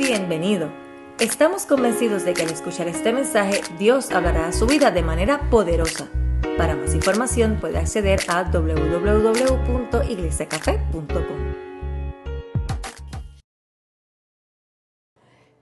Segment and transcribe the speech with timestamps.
[0.00, 0.72] Bienvenido.
[1.20, 5.50] Estamos convencidos de que al escuchar este mensaje, Dios hablará a su vida de manera
[5.50, 6.08] poderosa.
[6.56, 11.10] Para más información puede acceder a www.iglesiacafé.com.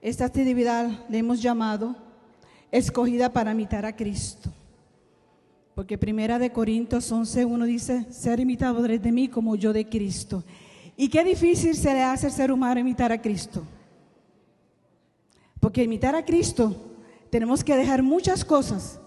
[0.01, 1.97] Esta actividad le hemos llamado
[2.71, 4.53] escogida para imitar a Cristo.
[5.75, 10.45] Porque primera de Corintios 11, uno dice, ser imitadores de mí como yo de Cristo.
[10.97, 13.65] Y qué difícil se le hace al ser humano imitar a Cristo.
[15.69, 16.75] Porque imitar a Cristo
[17.29, 18.99] tenemos que dejar muchas cosas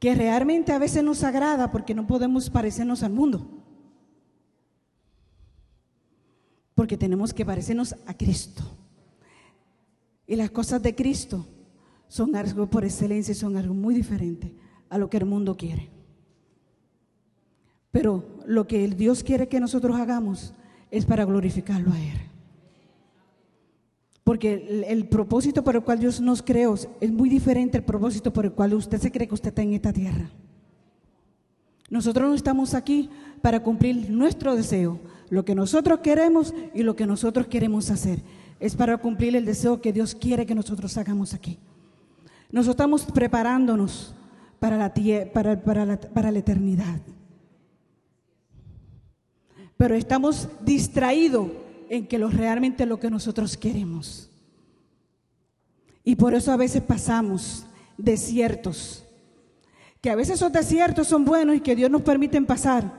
[0.00, 3.48] que realmente a veces nos agrada porque no podemos parecernos al mundo.
[6.74, 8.64] Porque tenemos que parecernos a Cristo.
[10.26, 11.46] Y las cosas de Cristo
[12.08, 14.52] son algo por excelencia, son algo muy diferente
[14.88, 15.90] a lo que el mundo quiere.
[17.92, 20.54] Pero lo que el Dios quiere que nosotros hagamos
[20.90, 22.27] es para glorificarlo a Él.
[24.28, 28.44] Porque el, propósito por el cual Dios nos creó es muy diferente al propósito por
[28.44, 30.28] el cual usted se cree que usted está en esta tierra.
[31.88, 33.08] Nosotros no estamos aquí
[33.40, 38.20] para cumplir nuestro deseo, lo que nosotros queremos y lo que nosotros queremos hacer.
[38.60, 41.58] Es para cumplir el deseo que Dios quiere que nosotros hagamos aquí.
[42.52, 44.14] Nosotros estamos preparándonos
[44.60, 44.92] para la,
[45.32, 47.00] para, para la eternidad.
[49.78, 51.48] Pero estamos distraídos
[51.88, 54.30] en que lo realmente lo que nosotros queremos.
[56.04, 59.04] Y por eso a veces pasamos desiertos,
[60.00, 62.90] que a veces esos desiertos son buenos y que Dios nos permite pasar,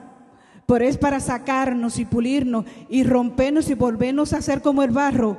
[0.68, 5.38] pero es para sacarnos y pulirnos y rompernos y volvernos a ser como el barro,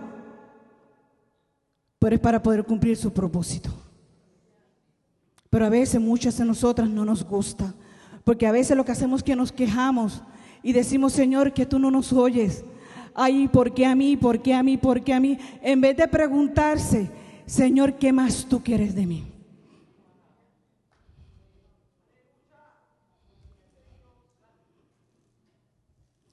[1.98, 3.70] pero es para poder cumplir su propósito.
[5.50, 7.74] Pero a veces muchas de nosotras no nos gusta,
[8.24, 10.22] porque a veces lo que hacemos es que nos quejamos
[10.62, 12.64] y decimos, Señor, que tú no nos oyes,
[13.14, 14.16] ay, ¿por qué a mí?
[14.16, 14.76] ¿Por qué a mí?
[14.76, 15.38] ¿Por qué a mí?
[15.62, 17.10] En vez de preguntarse,
[17.46, 19.26] Señor, ¿qué más tú quieres de mí?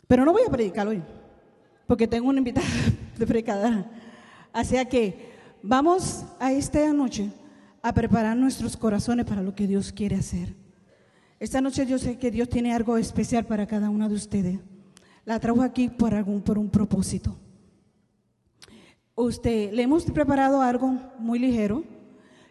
[0.08, 1.04] Pero no voy a predicar hoy,
[1.86, 2.68] porque tengo una invitada
[3.18, 3.92] de predicadora.
[4.54, 5.32] Así que
[5.62, 7.30] vamos a esta noche
[7.82, 10.56] a preparar nuestros corazones para lo que Dios quiere hacer.
[11.40, 14.60] Esta noche yo sé que Dios tiene algo especial para cada una de ustedes
[15.28, 17.36] la trajo aquí por, algún, por un propósito.
[19.14, 21.84] Usted, le hemos preparado algo muy ligero.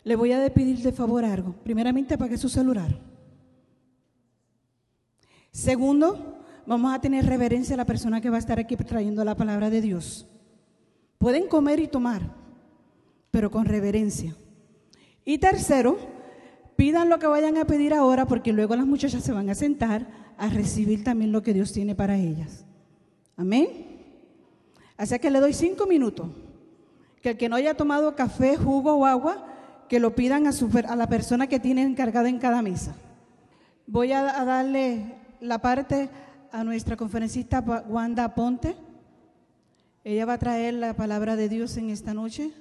[0.04, 1.54] Le voy a pedir de favor algo.
[1.64, 3.00] Primeramente, apague su celular.
[5.50, 9.34] Segundo, vamos a tener reverencia a la persona que va a estar aquí trayendo la
[9.34, 10.26] palabra de Dios.
[11.16, 12.30] Pueden comer y tomar,
[13.30, 14.36] pero con reverencia.
[15.24, 15.96] Y tercero,
[16.76, 20.06] pidan lo que vayan a pedir ahora, porque luego las muchachas se van a sentar
[20.36, 22.65] a recibir también lo que Dios tiene para ellas.
[23.36, 23.68] Amén.
[24.96, 26.28] Así que le doy cinco minutos.
[27.20, 29.46] Que el que no haya tomado café, jugo o agua,
[29.88, 30.50] que lo pidan a,
[30.88, 32.94] a la persona que tiene encargada en cada mesa.
[33.86, 36.08] Voy a, darle la parte
[36.50, 38.74] a nuestra conferencista Wanda Ponte.
[40.02, 42.52] Ella va a traer la palabra de Dios en esta noche.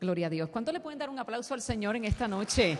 [0.00, 0.48] Gloria a Dios.
[0.50, 2.78] ¿Cuánto le pueden dar un aplauso al Señor en esta noche?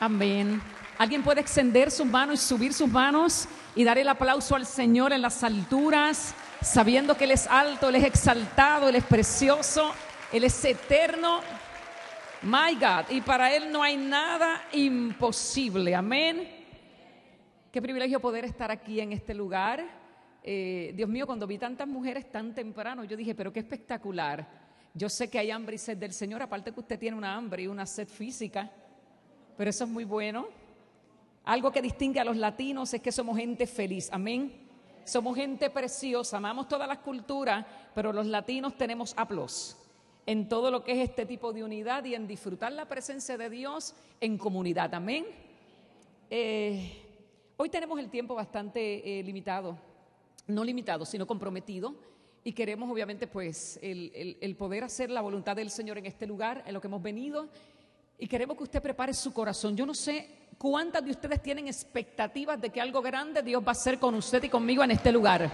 [0.00, 0.60] Amén.
[0.98, 5.12] ¿Alguien puede extender sus manos y subir sus manos y dar el aplauso al Señor
[5.12, 9.92] en las alturas, sabiendo que Él es alto, Él es exaltado, Él es precioso,
[10.32, 11.42] Él es eterno?
[12.42, 13.08] My God.
[13.10, 15.94] Y para Él no hay nada imposible.
[15.94, 16.66] Amén.
[17.70, 19.86] Qué privilegio poder estar aquí en este lugar.
[20.42, 24.59] Eh, Dios mío, cuando vi tantas mujeres tan temprano, yo dije, pero qué espectacular
[24.94, 27.62] yo sé que hay hambre y sed del Señor, aparte que usted tiene una hambre
[27.62, 28.70] y una sed física,
[29.56, 30.48] pero eso es muy bueno.
[31.44, 34.52] Algo que distingue a los latinos es que somos gente feliz, amén.
[35.04, 37.64] Somos gente preciosa, amamos todas las culturas,
[37.94, 39.76] pero los latinos tenemos aplausos
[40.26, 43.50] en todo lo que es este tipo de unidad y en disfrutar la presencia de
[43.50, 45.26] Dios en comunidad, amén.
[46.28, 47.02] Eh,
[47.56, 49.76] hoy tenemos el tiempo bastante eh, limitado,
[50.46, 51.94] no limitado, sino comprometido
[52.42, 56.74] y queremos obviamente pues el, poder hacer la voluntad del Señor en este lugar, en
[56.74, 57.48] lo que hemos venido,
[58.18, 59.76] y queremos que usted prepare su corazón.
[59.76, 60.28] Yo no sé
[60.58, 64.42] cuántas de ustedes tienen expectativas de que algo grande Dios va a hacer con usted
[64.42, 65.50] y conmigo en este lugar,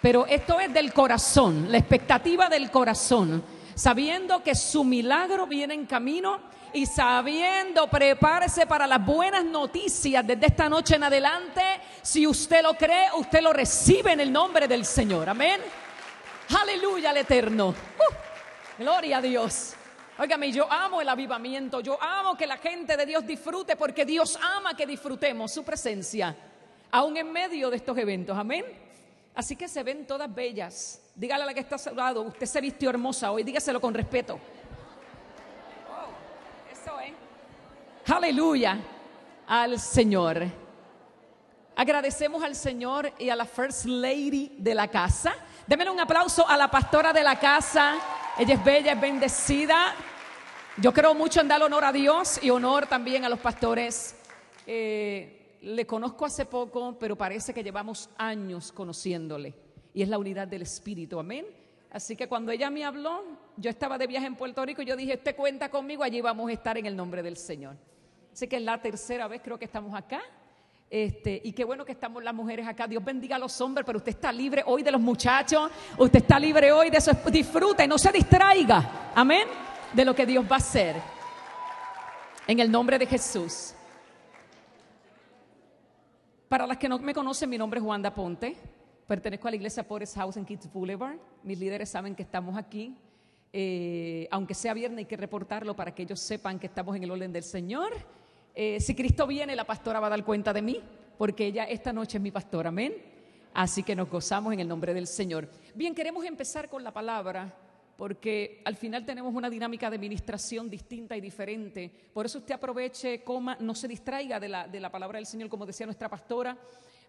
[0.00, 3.42] pero esto es del corazón, la expectativa del corazón,
[3.74, 6.40] sabiendo que su milagro viene en camino
[6.72, 11.62] y sabiendo, prepárese para las buenas noticias desde esta noche en adelante.
[12.00, 15.28] Si usted lo cree, usted lo recibe en el nombre del Señor.
[15.28, 15.60] Amén.
[16.60, 17.68] Aleluya al eterno.
[17.68, 19.74] Uh, gloria a Dios.
[20.18, 24.38] Óigame, yo amo el avivamiento, yo amo que la gente de Dios disfrute porque Dios
[24.40, 26.36] ama que disfrutemos su presencia,
[26.90, 28.64] aún en medio de estos eventos, amén.
[29.34, 31.00] Así que se ven todas bellas.
[31.14, 33.94] Dígale a la que está a su lado, usted se vistió hermosa hoy, dígaselo con
[33.94, 34.38] respeto.
[35.90, 37.12] Oh, eso es.
[38.12, 38.78] Aleluya
[39.46, 40.46] al Señor.
[41.74, 45.34] Agradecemos al Señor y a la First Lady de la casa.
[45.66, 47.94] Démele un aplauso a la pastora de la casa.
[48.38, 49.94] Ella es bella, es bendecida.
[50.76, 54.16] Yo creo mucho en dar honor a Dios y honor también a los pastores.
[54.66, 59.54] Eh, le conozco hace poco, pero parece que llevamos años conociéndole.
[59.94, 61.46] Y es la unidad del Espíritu, amén.
[61.92, 63.22] Así que cuando ella me habló,
[63.56, 66.48] yo estaba de viaje en Puerto Rico y yo dije, usted cuenta conmigo, allí vamos
[66.48, 67.76] a estar en el nombre del Señor.
[68.32, 70.22] Así que es la tercera vez creo que estamos acá.
[70.92, 72.86] Este, y qué bueno que estamos las mujeres acá.
[72.86, 75.70] Dios bendiga a los hombres, pero usted está libre hoy de los muchachos.
[75.96, 77.12] Usted está libre hoy de eso.
[77.30, 79.10] Disfrute, no se distraiga.
[79.14, 79.48] Amén.
[79.94, 80.96] De lo que Dios va a hacer.
[82.46, 83.72] En el nombre de Jesús.
[86.46, 88.54] Para las que no me conocen, mi nombre es Juanda Ponte.
[89.06, 91.16] Pertenezco a la iglesia Forest House en Kids Boulevard.
[91.42, 92.94] Mis líderes saben que estamos aquí.
[93.50, 97.10] Eh, aunque sea viernes, hay que reportarlo para que ellos sepan que estamos en el
[97.10, 97.94] orden del Señor.
[98.54, 100.80] Eh, si Cristo viene, la pastora va a dar cuenta de mí,
[101.16, 102.94] porque ella esta noche es mi pastora, amén.
[103.54, 105.48] Así que nos gozamos en el nombre del Señor.
[105.74, 107.54] Bien, queremos empezar con la palabra,
[107.96, 111.90] porque al final tenemos una dinámica de ministración distinta y diferente.
[112.12, 115.48] Por eso usted aproveche, coma, no se distraiga de la, de la palabra del Señor,
[115.48, 116.56] como decía nuestra pastora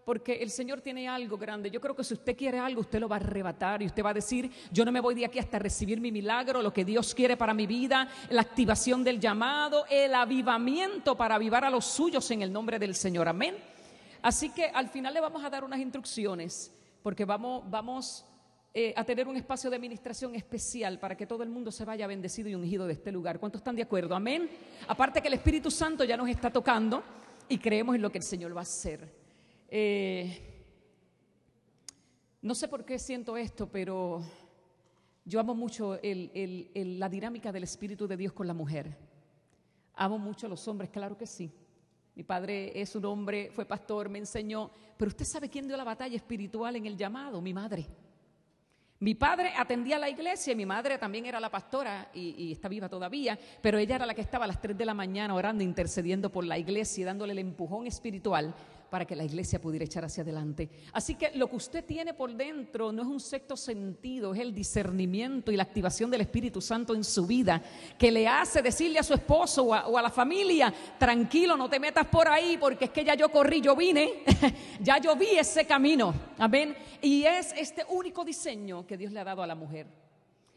[0.05, 1.71] porque el Señor tiene algo grande.
[1.71, 4.09] Yo creo que si usted quiere algo, usted lo va a arrebatar y usted va
[4.09, 7.13] a decir, yo no me voy de aquí hasta recibir mi milagro, lo que Dios
[7.13, 12.29] quiere para mi vida, la activación del llamado, el avivamiento para avivar a los suyos
[12.31, 13.27] en el nombre del Señor.
[13.27, 13.55] Amén.
[14.21, 18.25] Así que al final le vamos a dar unas instrucciones, porque vamos, vamos
[18.73, 22.07] eh, a tener un espacio de administración especial para que todo el mundo se vaya
[22.07, 23.39] bendecido y ungido de este lugar.
[23.39, 24.15] ¿Cuántos están de acuerdo?
[24.15, 24.49] Amén.
[24.87, 27.03] Aparte que el Espíritu Santo ya nos está tocando
[27.47, 29.22] y creemos en lo que el Señor va a hacer.
[29.75, 30.39] Eh,
[32.43, 34.21] no sé por qué siento esto, pero
[35.25, 38.95] yo amo mucho la dinámica del Espíritu de Dios con la mujer.
[39.95, 41.51] Amo mucho a los hombres, claro que sí.
[42.13, 44.69] Mi padre es un hombre, fue pastor, me enseñó.
[44.95, 47.87] Pero usted sabe quién dio la batalla espiritual en el llamado, mi madre.
[48.99, 52.69] Mi padre atendía a la iglesia, mi madre también era la pastora y, y, está
[52.69, 55.61] viva todavía, pero ella era la que estaba a las 3 de la mañana orando,
[55.61, 58.55] intercediendo por la iglesia y dándole el empujón espiritual
[58.93, 60.69] para que la iglesia pudiera echar hacia adelante.
[60.91, 64.53] Así que lo que usted tiene por dentro no es un sexto sentido, es el
[64.53, 67.59] discernimiento y la activación del Espíritu Santo en su vida,
[67.97, 72.05] que le hace decirle a su esposo o a, la familia, tranquilo, no te metas
[72.05, 74.23] por ahí, porque es que ya yo corrí, yo vine,
[74.79, 76.13] ya yo vi ese camino.
[76.37, 76.75] Amén.
[77.01, 79.87] Y es este único diseño que Dios le ha dado a la mujer.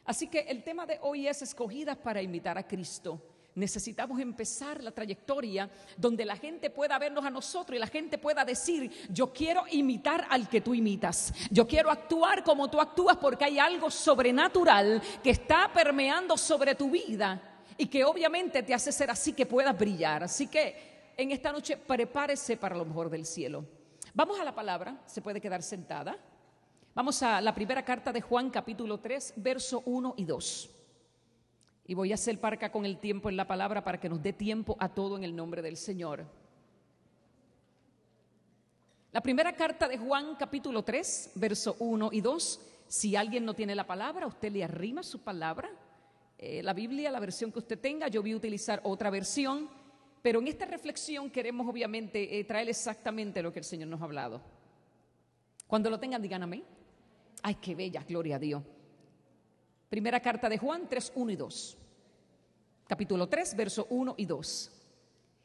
[0.05, 3.19] Así que el tema de hoy es escogidas para imitar a Cristo
[3.57, 8.45] necesitamos empezar la trayectoria donde la gente pueda vernos a nosotros y la gente pueda
[8.45, 13.47] decir, yo quiero imitar al que tú imitas, yo quiero actuar como tú actúas porque
[13.47, 17.41] hay algo sobrenatural que está permeando sobre tu vida
[17.79, 20.23] y que obviamente te hace ser así que puedas brillar.
[20.23, 23.65] Así que en esta noche prepárese para lo mejor del cielo.
[24.13, 26.17] Vamos a la palabra, se puede quedar sentada.
[26.95, 30.76] Vamos a la primera carta de Juan capítulo 3, verso 1 y 2.
[31.87, 34.33] Y voy a hacer parca con el tiempo en la palabra para que nos dé
[34.33, 36.27] tiempo a todo en el nombre del Señor.
[39.13, 42.61] La primera carta de Juan, capítulo 3, verso 1 y 2.
[42.89, 45.71] Si alguien no tiene la palabra, usted le arrima su palabra.
[46.39, 49.71] Eh, la Biblia, la versión que usted tenga, yo voy a utilizar otra versión.
[50.23, 54.05] Pero en esta reflexión queremos obviamente eh, traer exactamente lo que el Señor nos ha
[54.05, 54.43] hablado.
[55.69, 56.65] Cuando lo tengan, digan amén.
[57.43, 58.63] Ay, qué bella, gloria a Dios.
[59.89, 61.79] Primera carta de Juan 3, 1 y 2.
[62.89, 64.71] Capítulo 3, verso 1 y 2.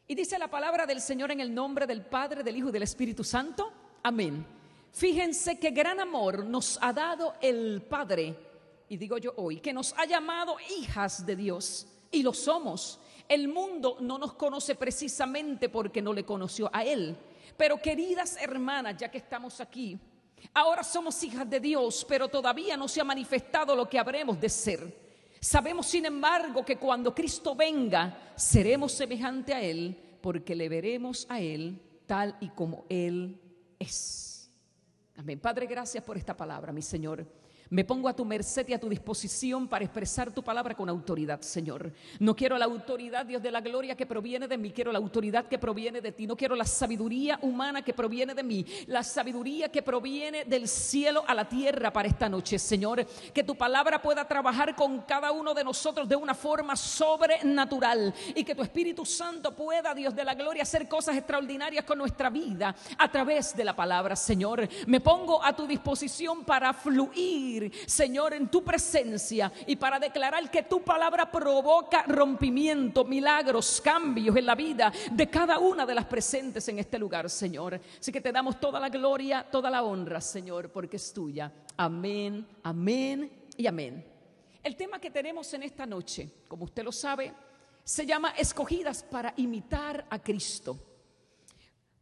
[0.07, 2.83] Y dice la palabra del Señor en el nombre del Padre, del Hijo y del
[2.83, 3.71] Espíritu Santo.
[4.01, 4.45] Amén.
[4.91, 8.35] Fíjense qué gran amor nos ha dado el Padre,
[8.89, 12.99] y digo yo hoy, que nos ha llamado hijas de Dios, y lo somos.
[13.29, 17.15] El mundo no nos conoce precisamente porque no le conoció a Él.
[17.55, 19.97] Pero queridas hermanas, ya que estamos aquí,
[20.53, 24.49] Ahora somos hijas de Dios, pero todavía no se ha manifestado lo que habremos de
[24.49, 25.01] ser.
[25.39, 31.39] Sabemos, sin embargo, que cuando Cristo venga, seremos semejante a Él, porque le veremos a
[31.39, 33.41] Él tal y como Él
[33.79, 34.51] es.
[35.15, 35.39] Amén.
[35.39, 37.40] Padre, gracias por esta palabra, mi Señor.
[37.71, 41.39] Me pongo a tu merced y a tu disposición para expresar tu palabra con autoridad,
[41.39, 41.93] Señor.
[42.19, 45.45] No quiero la autoridad, Dios de la gloria, que proviene de mí, quiero la autoridad
[45.45, 46.27] que proviene de ti.
[46.27, 51.23] No quiero la sabiduría humana que proviene de mí, la sabiduría que proviene del cielo
[51.25, 53.05] a la tierra para esta noche, Señor.
[53.33, 58.43] Que tu palabra pueda trabajar con cada uno de nosotros de una forma sobrenatural y
[58.43, 62.75] que tu Espíritu Santo pueda, Dios de la gloria, hacer cosas extraordinarias con nuestra vida
[62.97, 64.67] a través de la palabra, Señor.
[64.87, 70.63] Me pongo a tu disposición para fluir Señor, en tu presencia y para declarar que
[70.63, 76.67] tu palabra provoca rompimiento, milagros, cambios en la vida de cada una de las presentes
[76.69, 77.79] en este lugar, Señor.
[77.99, 81.51] Así que te damos toda la gloria, toda la honra, Señor, porque es tuya.
[81.77, 84.05] Amén, amén y amén.
[84.63, 87.33] El tema que tenemos en esta noche, como usted lo sabe,
[87.83, 90.77] se llama Escogidas para imitar a Cristo.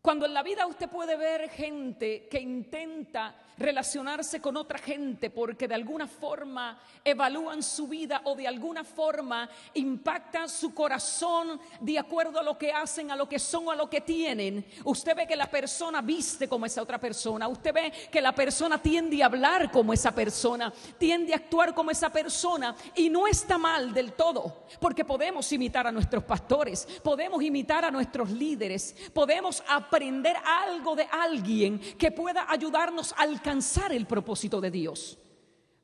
[0.01, 5.67] Cuando en la vida usted puede ver gente que intenta relacionarse con otra gente porque
[5.67, 12.39] de alguna forma evalúan su vida o de alguna forma impactan su corazón de acuerdo
[12.39, 14.65] a lo que hacen, a lo que son o a lo que tienen.
[14.85, 18.81] Usted ve que la persona viste como esa otra persona, usted ve que la persona
[18.81, 23.57] tiende a hablar como esa persona, tiende a actuar como esa persona y no está
[23.57, 29.61] mal del todo, porque podemos imitar a nuestros pastores, podemos imitar a nuestros líderes, podemos
[29.89, 35.17] aprender algo de alguien que pueda ayudarnos a alcanzar el propósito de Dios.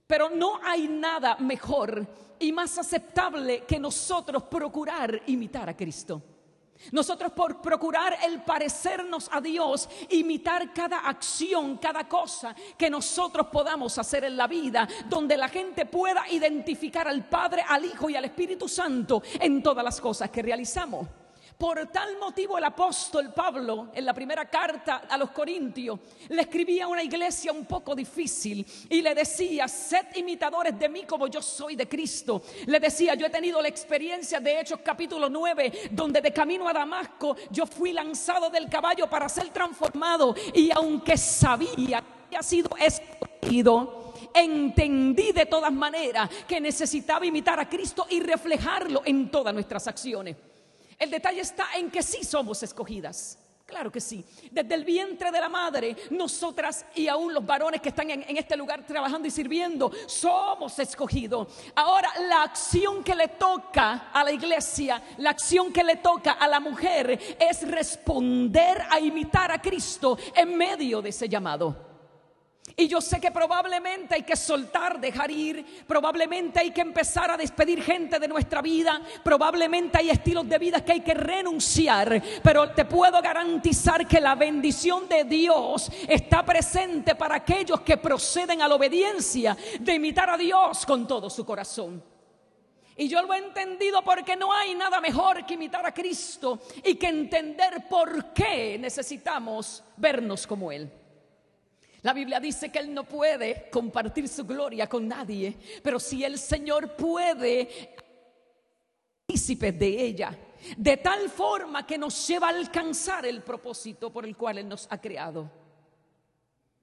[0.06, 2.08] Pero no hay nada mejor
[2.38, 6.22] y más aceptable que nosotros procurar imitar a Cristo.
[6.92, 13.98] Nosotros por procurar el parecernos a Dios, imitar cada acción, cada cosa que nosotros podamos
[13.98, 18.26] hacer en la vida, donde la gente pueda identificar al Padre, al Hijo y al
[18.26, 21.08] Espíritu Santo en todas las cosas que realizamos.
[21.58, 25.98] Por tal motivo el apóstol Pablo en la primera carta a los Corintios
[26.28, 31.04] le escribía a una iglesia un poco difícil y le decía, sed imitadores de mí
[31.04, 32.42] como yo soy de Cristo.
[32.66, 36.74] Le decía, yo he tenido la experiencia de Hechos capítulo 9, donde de camino a
[36.74, 42.70] Damasco yo fui lanzado del caballo para ser transformado y aunque sabía que había sido
[42.78, 49.88] escogido, entendí de todas maneras que necesitaba imitar a Cristo y reflejarlo en todas nuestras
[49.88, 50.36] acciones.
[50.98, 53.40] El detalle está en que sí somos escogidas.
[53.66, 54.24] Claro que sí.
[54.52, 58.56] Desde el vientre de la madre, nosotras y aún los varones que están en, este
[58.56, 61.48] lugar trabajando y sirviendo, somos escogidos.
[61.74, 66.48] Ahora, la acción que le toca a la iglesia, la acción que le toca a
[66.48, 71.85] la mujer es responder a imitar a Cristo en medio de ese llamado.
[72.78, 77.38] Y yo sé que probablemente hay que soltar, dejar ir, probablemente hay que empezar a
[77.38, 82.72] despedir gente de nuestra vida, probablemente hay estilos de vida que hay que renunciar, pero
[82.72, 88.68] te puedo garantizar que la bendición de Dios está presente para aquellos que proceden a
[88.68, 92.04] la obediencia de imitar a Dios con todo su corazón.
[92.98, 96.96] Y yo lo he entendido porque no hay nada mejor que imitar a Cristo y
[96.96, 100.92] que entender por qué necesitamos vernos como Él.
[102.06, 106.38] La Biblia dice que Él no puede compartir su gloria con nadie, pero si el
[106.38, 107.96] Señor puede,
[109.26, 110.38] partícipe de ella,
[110.78, 114.86] de tal forma que nos lleva a alcanzar el propósito por el cual Él nos
[114.92, 115.50] ha creado.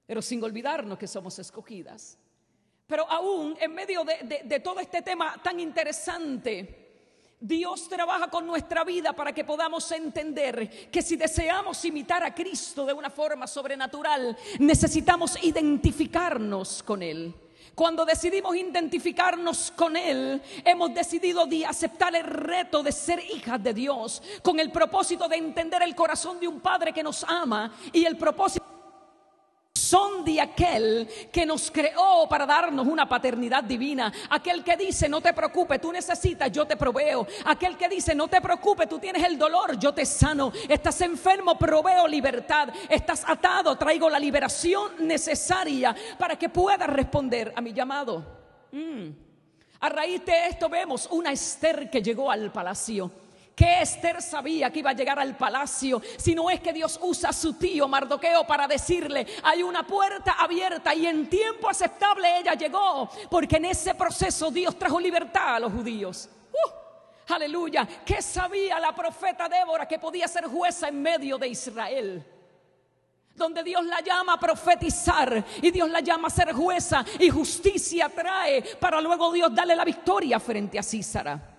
[0.05, 2.17] Pero sin olvidarnos que somos escogidas.
[2.85, 6.82] Pero aún en medio de, de todo este tema tan interesante,
[7.45, 12.85] Dios trabaja con nuestra vida para que podamos entender que si deseamos imitar a Cristo
[12.85, 17.35] de una forma sobrenatural, necesitamos identificarnos con Él.
[17.75, 23.73] Cuando decidimos identificarnos con Él, hemos decidido de aceptar el reto de ser hijas de
[23.73, 28.05] Dios, con el propósito de entender el corazón de un Padre que nos ama y
[28.05, 28.72] el propósito
[29.93, 34.11] son de aquel que nos creó para darnos una paternidad divina.
[34.31, 37.27] Aquel que dice, no te preocupes, tú necesitas, yo te proveo.
[37.45, 40.51] Aquel que dice, no te preocupes, tú tienes el dolor, yo te sano.
[40.67, 42.69] Estás enfermo, proveo libertad.
[42.89, 48.25] Estás atado, traigo la liberación necesaria para que puedas responder a mi llamado.
[48.71, 49.09] Mm.
[49.79, 53.11] A raíz de esto vemos una Esther que llegó al palacio
[53.55, 57.29] que Esther sabía que iba a llegar al palacio, si no es que Dios usa
[57.29, 62.55] a su tío Mardoqueo para decirle, hay una puerta abierta y en tiempo aceptable ella
[62.55, 66.29] llegó, porque en ese proceso Dios trajo libertad a los judíos.
[66.51, 72.27] Uh, aleluya, ¿qué sabía la profeta Débora que podía ser jueza en medio de Israel?
[73.35, 78.07] donde Dios la llama a profetizar y Dios la llama a ser jueza y justicia
[78.07, 81.52] trae para luego Dios darle la victoria frente a Císara.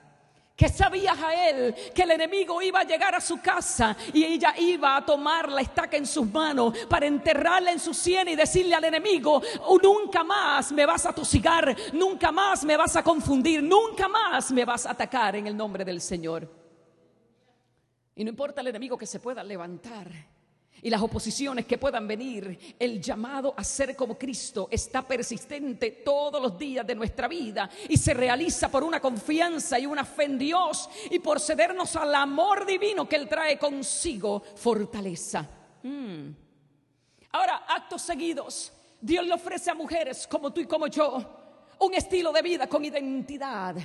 [0.57, 4.97] Que sabía Jael que el enemigo iba a llegar a su casa y ella iba
[4.97, 8.85] a tomar la estaca en sus manos para enterrarla en su sien y decirle al
[8.85, 14.09] enemigo, oh, nunca más me vas a tosigar, nunca más me vas a confundir, nunca
[14.09, 16.49] más me vas a atacar en el nombre del Señor.
[18.15, 20.34] Y no importa el enemigo que se pueda levantar
[20.85, 26.43] y las oposiciones que puedan venir, el llamado a ser como Cristo está persistente todos
[26.43, 30.39] los días de nuestra vida y se realiza por una confianza y una fe en
[30.39, 35.49] Dios y por cedernos al amor divino que Él trae consigo fortaleza.
[35.83, 36.29] Mm.
[37.33, 42.31] Ahora, actos seguidos, Dios le ofrece a mujeres como tú y como yo un estilo
[42.31, 43.77] de vida con identidad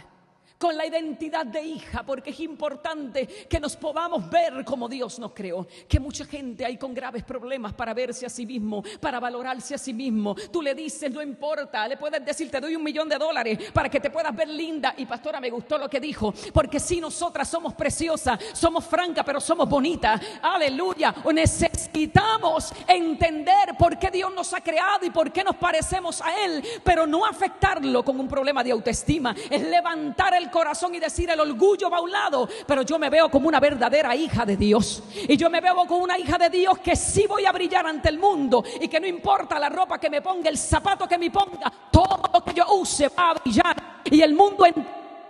[0.59, 5.31] con la identidad de hija, porque es importante que nos podamos ver como Dios nos
[5.31, 5.65] creó.
[5.87, 9.77] Que mucha gente hay con graves problemas para verse a sí mismo, para valorarse a
[9.77, 10.35] sí mismo.
[10.51, 13.87] Tú le dices, no importa, le puedes decir, te doy un millón de dólares para
[13.87, 14.93] que te puedas ver linda.
[14.97, 19.39] Y pastora, me gustó lo que dijo, porque si nosotras somos preciosas, somos francas, pero
[19.39, 20.19] somos bonitas.
[20.41, 21.15] Aleluya.
[21.33, 26.61] Necesitamos entender por qué Dios nos ha creado y por qué nos parecemos a Él,
[26.83, 29.33] pero no afectarlo con un problema de autoestima.
[29.49, 33.09] Es levantar el corazón y decir el orgullo va a un lado, pero yo me
[33.09, 35.03] veo como una verdadera hija de Dios.
[35.27, 38.09] Y yo me veo como una hija de Dios que sí voy a brillar ante
[38.09, 41.29] el mundo y que no importa la ropa que me ponga, el zapato que me
[41.31, 44.01] ponga, todo lo que yo use va a brillar.
[44.05, 44.73] Y el mundo en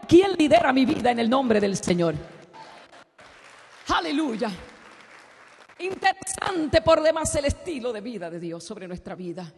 [0.07, 2.15] quien lidera mi vida en el nombre del Señor.
[3.87, 4.51] Aleluya.
[5.79, 9.51] Interesante por demás el estilo de vida de Dios sobre nuestra vida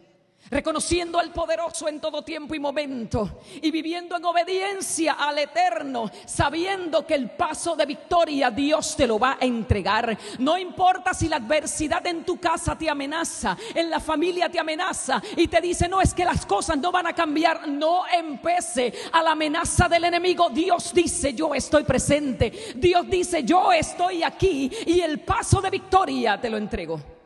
[0.50, 7.06] reconociendo al poderoso en todo tiempo y momento y viviendo en obediencia al eterno, sabiendo
[7.06, 10.16] que el paso de victoria Dios te lo va a entregar.
[10.38, 15.22] No importa si la adversidad en tu casa te amenaza, en la familia te amenaza
[15.36, 19.22] y te dice, no es que las cosas no van a cambiar, no empece a
[19.22, 20.50] la amenaza del enemigo.
[20.50, 22.74] Dios dice, yo estoy presente.
[22.76, 27.21] Dios dice, yo estoy aquí y el paso de victoria te lo entrego.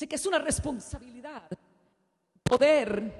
[0.00, 1.46] Así que es una responsabilidad
[2.42, 3.12] poder.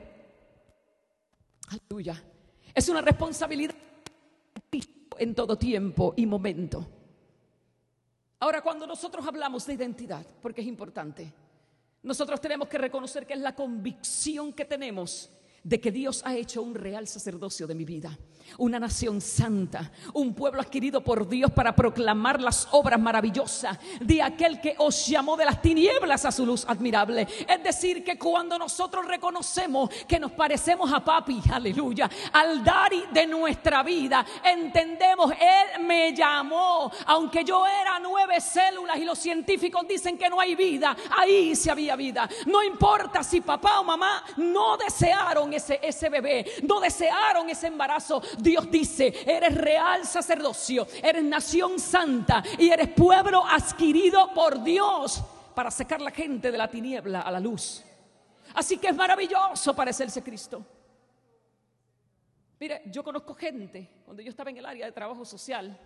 [1.68, 2.24] Aleluya.
[2.74, 3.74] Es una responsabilidad
[5.18, 6.88] en todo tiempo y momento.
[8.38, 11.30] Ahora, cuando nosotros hablamos de identidad, porque es importante,
[12.02, 15.28] nosotros tenemos que reconocer que es la convicción que tenemos
[15.62, 18.16] de que Dios ha hecho un real sacerdocio de mi vida,
[18.58, 24.60] una nación santa, un pueblo adquirido por Dios para proclamar las obras maravillosas de aquel
[24.60, 27.28] que os llamó de las tinieblas a su luz admirable.
[27.46, 33.26] Es decir, que cuando nosotros reconocemos que nos parecemos a papi, aleluya, al dar de
[33.26, 40.18] nuestra vida, entendemos, Él me llamó, aunque yo era nueve células y los científicos dicen
[40.18, 42.28] que no hay vida, ahí sí había vida.
[42.46, 48.22] No importa si papá o mamá no desearon ese, ese bebé, no desearon ese embarazo.
[48.38, 55.22] Dios dice, eres real sacerdocio, eres nación santa y eres pueblo adquirido por Dios
[55.54, 57.82] para sacar la gente de la tiniebla a la luz.
[58.54, 60.64] Así que es maravilloso parecerse Cristo.
[62.58, 65.78] Mire, yo conozco gente, cuando yo estaba en el área de trabajo social,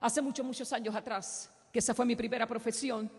[0.00, 3.10] hace muchos, muchos años atrás, que esa fue mi primera profesión,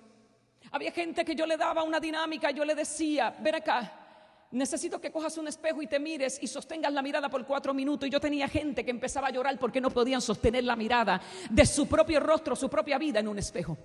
[0.72, 4.09] había gente que yo le daba una dinámica, yo le decía, ven acá,
[4.52, 8.08] necesito que cojas un espejo y te mires y sostengas la mirada por cuatro minutos.
[8.08, 11.66] Y yo tenía gente que empezaba a llorar porque no podían sostener la mirada de
[11.66, 13.78] su propio rostro, su propia vida en un espejo.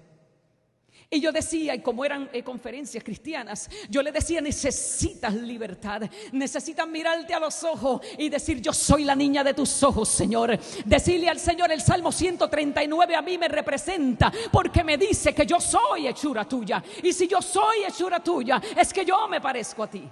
[1.11, 6.89] Y yo decía, y como eran eh, conferencias cristianas, yo le decía, necesitas libertad, necesitas
[6.89, 10.59] mirarte a los ojos y decir, yo soy la niña de tus ojos, Señor.
[10.85, 15.61] Decirle al Señor, el Salmo 139 a mí me representa porque me dice que yo
[15.61, 16.83] soy hechura tuya.
[17.03, 20.11] Y si yo soy hechura tuya, es que yo me parezco a ti.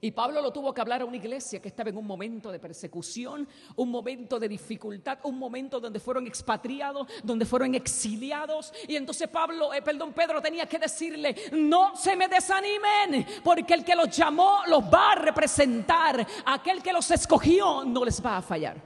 [0.00, 2.60] Y Pablo lo tuvo que hablar a una iglesia que estaba en un momento de
[2.60, 8.72] persecución, un momento de dificultad, un momento donde fueron expatriados, donde fueron exiliados.
[8.86, 13.84] Y entonces Pablo, eh, perdón, Pedro tenía que decirle, no se me desanimen, porque el
[13.84, 16.24] que los llamó los va a representar.
[16.46, 18.80] Aquel que los escogió no les va a fallar.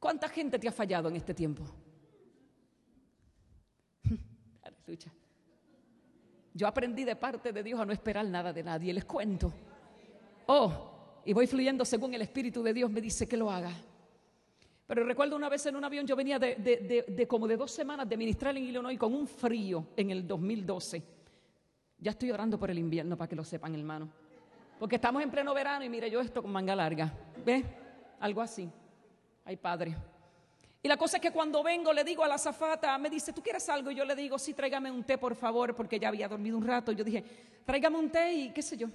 [0.00, 1.64] ¿Cuánta gente te ha fallado en este tiempo?
[4.62, 5.12] Aleluya.
[6.58, 8.92] Yo aprendí de parte de Dios a no esperar nada de nadie.
[8.92, 9.52] Les cuento.
[10.46, 10.72] Oh,
[11.24, 13.70] y voy fluyendo según el Espíritu de Dios me dice que lo haga.
[14.84, 18.16] Pero recuerdo una vez en un avión, yo venía de, como de dos semanas de
[18.16, 21.00] ministrar en Illinois con un frío en el 2012.
[22.00, 24.08] Ya estoy orando por el invierno para que lo sepan, hermano.
[24.80, 27.12] Porque estamos en pleno verano y mire yo esto con manga larga.
[27.46, 27.64] ¿Ve?
[28.18, 28.68] Algo así.
[29.44, 29.94] Ay, Padre.
[30.82, 33.42] Y la cosa es que cuando vengo le digo a la zafata, me dice, ¿tú
[33.42, 33.90] quieres algo?
[33.90, 36.64] Y yo le digo, sí, tráigame un té, por favor, porque ya había dormido un
[36.64, 36.92] rato.
[36.92, 37.24] Yo dije,
[37.64, 38.88] tráigame un té y qué sé yo.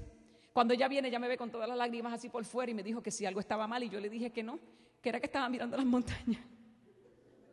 [0.54, 2.84] Cuando ella viene, ella me ve con todas las lágrimas así por fuera y me
[2.84, 4.60] dijo que si algo estaba mal y yo le dije que no,
[5.02, 6.42] que era que estaba mirando las montañas.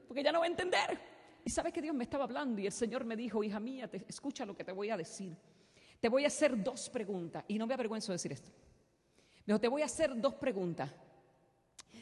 [0.06, 1.00] Porque ella no va a entender.
[1.44, 4.04] Y sabes que Dios me estaba hablando y el Señor me dijo, hija mía, te,
[4.08, 5.36] escucha lo que te voy a decir.
[5.98, 8.50] Te voy a hacer dos preguntas y no me avergüenzo de decir esto.
[9.46, 10.90] Me dijo, te voy a hacer dos preguntas.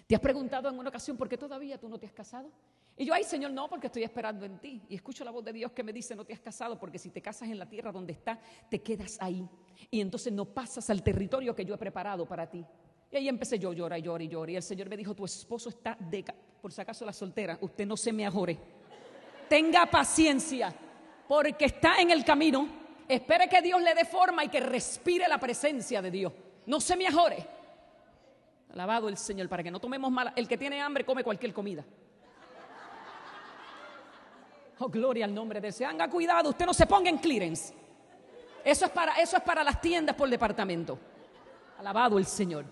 [0.09, 2.51] ¿Te has preguntado en una ocasión por qué todavía tú no te has casado?
[2.97, 4.81] Y yo, ay Señor, no, porque estoy esperando en ti.
[4.89, 7.11] Y escucho la voz de Dios que me dice, no te has casado, porque si
[7.11, 8.41] te casas en la tierra donde está,
[8.71, 9.47] te quedas ahí.
[9.91, 12.65] Y entonces no pasas al territorio que yo he preparado para ti.
[13.11, 14.53] Y ahí empecé yo, llora llora y llora.
[14.53, 16.25] Y el Señor me dijo, tu esposo está de...
[16.63, 18.59] Por si acaso la soltera, usted no se me ajore.
[19.47, 20.75] Tenga paciencia,
[21.29, 22.67] porque está en el camino.
[23.07, 26.33] Espere que Dios le dé forma y que respire la presencia de Dios.
[26.65, 27.58] No se me ajore.
[28.71, 30.33] Alabado el Señor, para que no tomemos mal.
[30.37, 31.85] El que tiene hambre come cualquier comida.
[34.81, 35.81] Oh, gloria al nombre de Dios.
[35.83, 37.75] Haga cuidado, usted no se ponga en clearance.
[38.65, 40.99] Eso es para, eso es para las tiendas por departamento.
[41.79, 42.65] Alabado el Señor.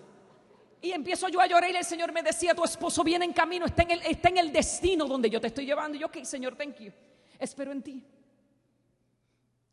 [0.81, 3.65] Y empiezo yo a llorar y el Señor me decía, tu esposo viene en camino,
[3.65, 5.97] está en el, está en el destino donde yo te estoy llevando.
[5.97, 6.91] Y yo, ok, Señor, thank you.
[7.39, 8.05] Espero en ti.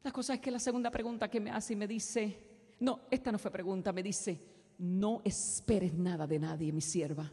[0.02, 2.38] La cosa es que la segunda pregunta que me hace y me dice,
[2.80, 4.38] no, esta no fue pregunta, me dice,
[4.78, 7.30] no esperes nada de nadie, mi sierva,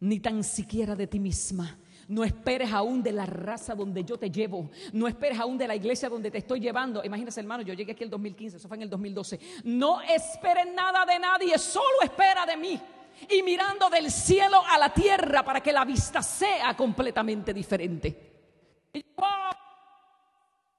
[0.00, 4.30] ni tan siquiera de ti misma no esperes aún de la raza donde yo te
[4.30, 4.70] llevo.
[4.94, 7.04] No esperes aún de la iglesia donde te estoy llevando.
[7.04, 9.38] Imagínese, hermano, yo llegué aquí el 2015, eso fue en el 2012.
[9.64, 12.80] No esperes nada de nadie, solo espera de mí.
[13.28, 18.32] Y mirando del cielo a la tierra para que la vista sea completamente diferente.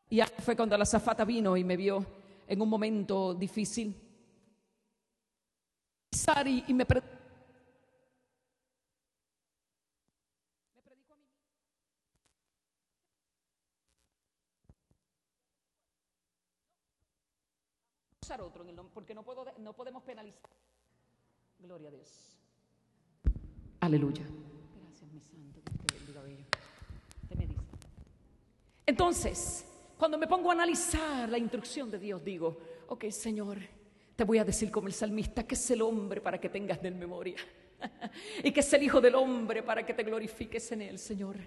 [0.09, 2.03] Y fue cuando la zafata vino y me vio
[2.47, 3.95] en un momento difícil.
[6.67, 6.85] Y me
[18.41, 20.51] otro, porque no, puedo, no podemos penalizar.
[21.57, 22.37] Gloria a Dios.
[23.79, 24.23] Aleluya.
[24.83, 25.61] Gracias, mi santo.
[27.35, 27.61] me dice.
[28.85, 29.65] Entonces,
[29.97, 33.57] cuando me pongo a analizar la instrucción de Dios, digo, ok, Señor,
[34.19, 36.91] te voy a decir como el salmista, que es el hombre para que tengas de
[36.91, 37.37] memoria.
[38.43, 41.37] y que es el Hijo del Hombre para que te glorifiques en él, Señor.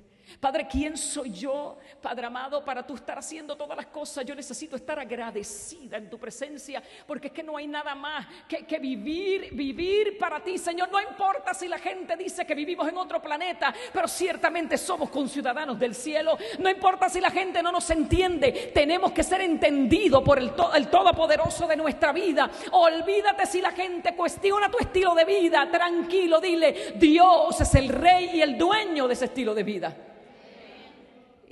[0.40, 4.24] Padre, ¿quién soy yo, Padre amado, para tú estar haciendo todas las cosas?
[4.24, 8.66] Yo necesito estar agradecida en tu presencia, porque es que no hay nada más que,
[8.66, 10.90] que vivir, vivir para ti, Señor.
[10.90, 15.78] No importa si la gente dice que vivimos en otro planeta, pero ciertamente somos conciudadanos
[15.78, 16.36] del cielo.
[16.58, 20.88] No importa si la gente no nos entiende, tenemos que ser entendidos por el, el
[20.88, 22.50] Todopoderoso de nuestra vida.
[22.72, 28.30] Olvídate si la gente cuestiona tu estilo de vida, tranquilo, dile, Dios es el rey
[28.34, 29.96] y el dueño de ese estilo de vida.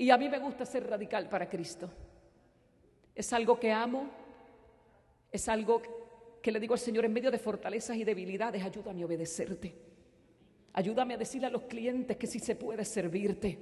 [0.00, 1.90] Y a mí me gusta ser radical para Cristo.
[3.14, 4.08] Es algo que amo,
[5.30, 5.82] es algo
[6.40, 9.74] que le digo al Señor en medio de fortalezas y debilidades, ayúdame a obedecerte.
[10.72, 13.58] Ayúdame a decirle a los clientes que si se puede servirte.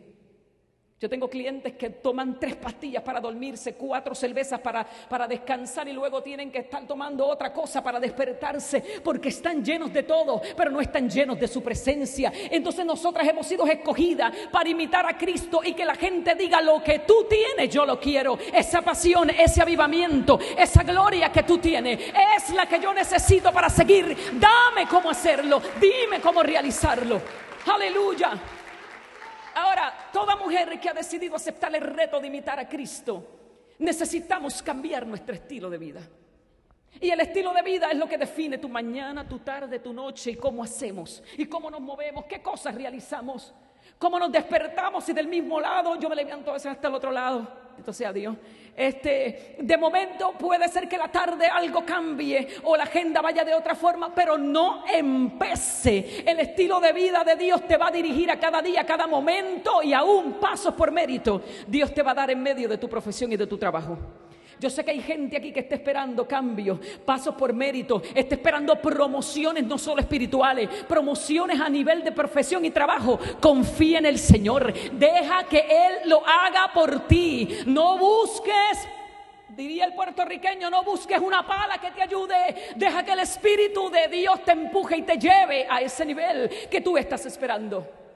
[1.00, 5.92] Yo tengo clientes que toman tres pastillas para dormirse, cuatro cervezas para, para, descansar y
[5.92, 10.72] luego tienen que estar tomando otra cosa para despertarse porque están llenos de todo, pero
[10.72, 12.32] no están llenos de su presencia.
[12.50, 16.82] Entonces nosotras hemos sido escogidas para imitar a Cristo y que la gente diga lo
[16.82, 18.36] que tú tienes, yo lo quiero.
[18.52, 23.70] Esa pasión, ese avivamiento, esa gloria que tú tienes es la que yo necesito para
[23.70, 24.16] seguir.
[24.32, 27.20] Dame cómo hacerlo, dime cómo realizarlo.
[27.72, 28.57] Aleluya.
[29.58, 33.26] Ahora, toda mujer que ha decidido aceptar el reto de imitar a Cristo,
[33.80, 36.00] necesitamos cambiar nuestro estilo de vida.
[37.00, 40.30] Y el estilo de vida es lo que define tu mañana, tu tarde, tu noche
[40.30, 43.52] y cómo hacemos y cómo nos movemos, qué cosas realizamos,
[43.98, 47.10] cómo nos despertamos y del mismo lado yo me levanto a veces hasta el otro
[47.10, 47.48] lado.
[47.76, 48.36] Entonces, a Dios.
[48.78, 53.52] Este, de momento puede ser que la tarde algo cambie o la agenda vaya de
[53.52, 56.22] otra forma, pero no empece.
[56.24, 59.08] El estilo de vida de Dios te va a dirigir a cada día, a cada
[59.08, 61.42] momento y aún pasos por mérito.
[61.66, 63.98] Dios te va a dar en medio de tu profesión y de tu trabajo.
[64.60, 68.80] Yo sé que hay gente aquí que está esperando cambios, pasos por mérito, está esperando
[68.80, 73.18] promociones no solo espirituales, promociones a nivel de profesión y trabajo.
[73.40, 77.48] Confía en el Señor, deja que Él lo haga por ti.
[77.66, 78.88] No busques
[79.58, 84.06] diría el puertorriqueño, no busques una pala que te ayude, deja que el Espíritu de
[84.06, 88.07] Dios te empuje y te lleve a ese nivel que tú estás esperando.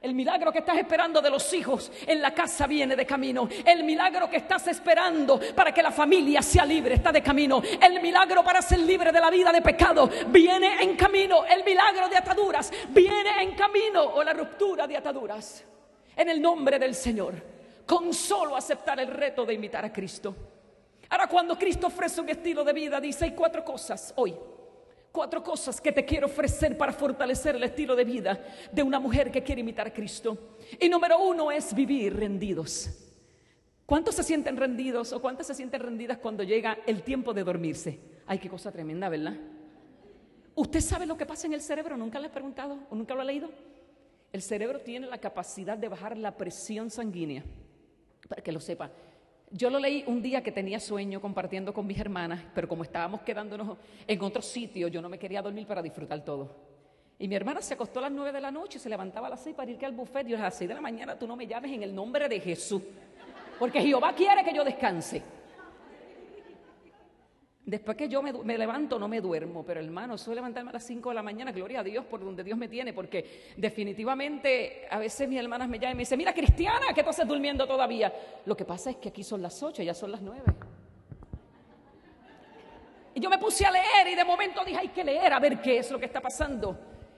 [0.00, 3.48] El milagro que estás esperando de los hijos en la casa viene de camino.
[3.64, 7.60] El milagro que estás esperando para que la familia sea libre está de camino.
[7.80, 11.44] El milagro para ser libre de la vida de pecado viene en camino.
[11.44, 15.64] El milagro de ataduras viene en camino o la ruptura de ataduras.
[16.14, 17.34] En el nombre del Señor,
[17.84, 20.34] con solo aceptar el reto de imitar a Cristo.
[21.10, 24.36] Ahora, cuando Cristo ofrece un estilo de vida, dice, hay cuatro cosas hoy.
[25.12, 29.30] Cuatro cosas que te quiero ofrecer para fortalecer el estilo de vida de una mujer
[29.30, 30.56] que quiere imitar a Cristo.
[30.78, 33.08] Y número uno es vivir rendidos.
[33.86, 37.98] ¿Cuántos se sienten rendidos o cuántas se sienten rendidas cuando llega el tiempo de dormirse?
[38.26, 39.34] Ay, qué cosa tremenda, ¿verdad?
[40.54, 41.96] ¿Usted sabe lo que pasa en el cerebro?
[41.96, 43.48] ¿Nunca le he preguntado o nunca lo ha leído?
[44.30, 47.44] El cerebro tiene la capacidad de bajar la presión sanguínea,
[48.28, 48.90] para que lo sepa.
[49.50, 53.22] Yo lo leí un día que tenía sueño compartiendo con mis hermanas, pero como estábamos
[53.22, 56.54] quedándonos en otro sitio, yo no me quería dormir para disfrutar todo.
[57.18, 59.42] Y mi hermana se acostó a las nueve de la noche, se levantaba a las
[59.42, 61.46] seis para ir al buffet y a las seis de la mañana tú no me
[61.46, 62.82] llames en el nombre de Jesús,
[63.58, 65.22] porque Jehová quiere que yo descanse.
[67.68, 71.10] Después que yo me, levanto, no me duermo, pero hermano, suelo levantarme a las 5
[71.10, 75.28] de la mañana, gloria a Dios por donde Dios me tiene, porque definitivamente a veces
[75.28, 78.10] mis hermanas me llaman y me dicen, mira Cristiana, ¿qué tú haces durmiendo todavía?
[78.46, 80.44] Lo que pasa es que aquí son las 8, ya son las 9.
[83.16, 85.60] Y yo me puse a leer y de momento dije, hay que leer a ver
[85.60, 86.74] qué es lo que está pasando.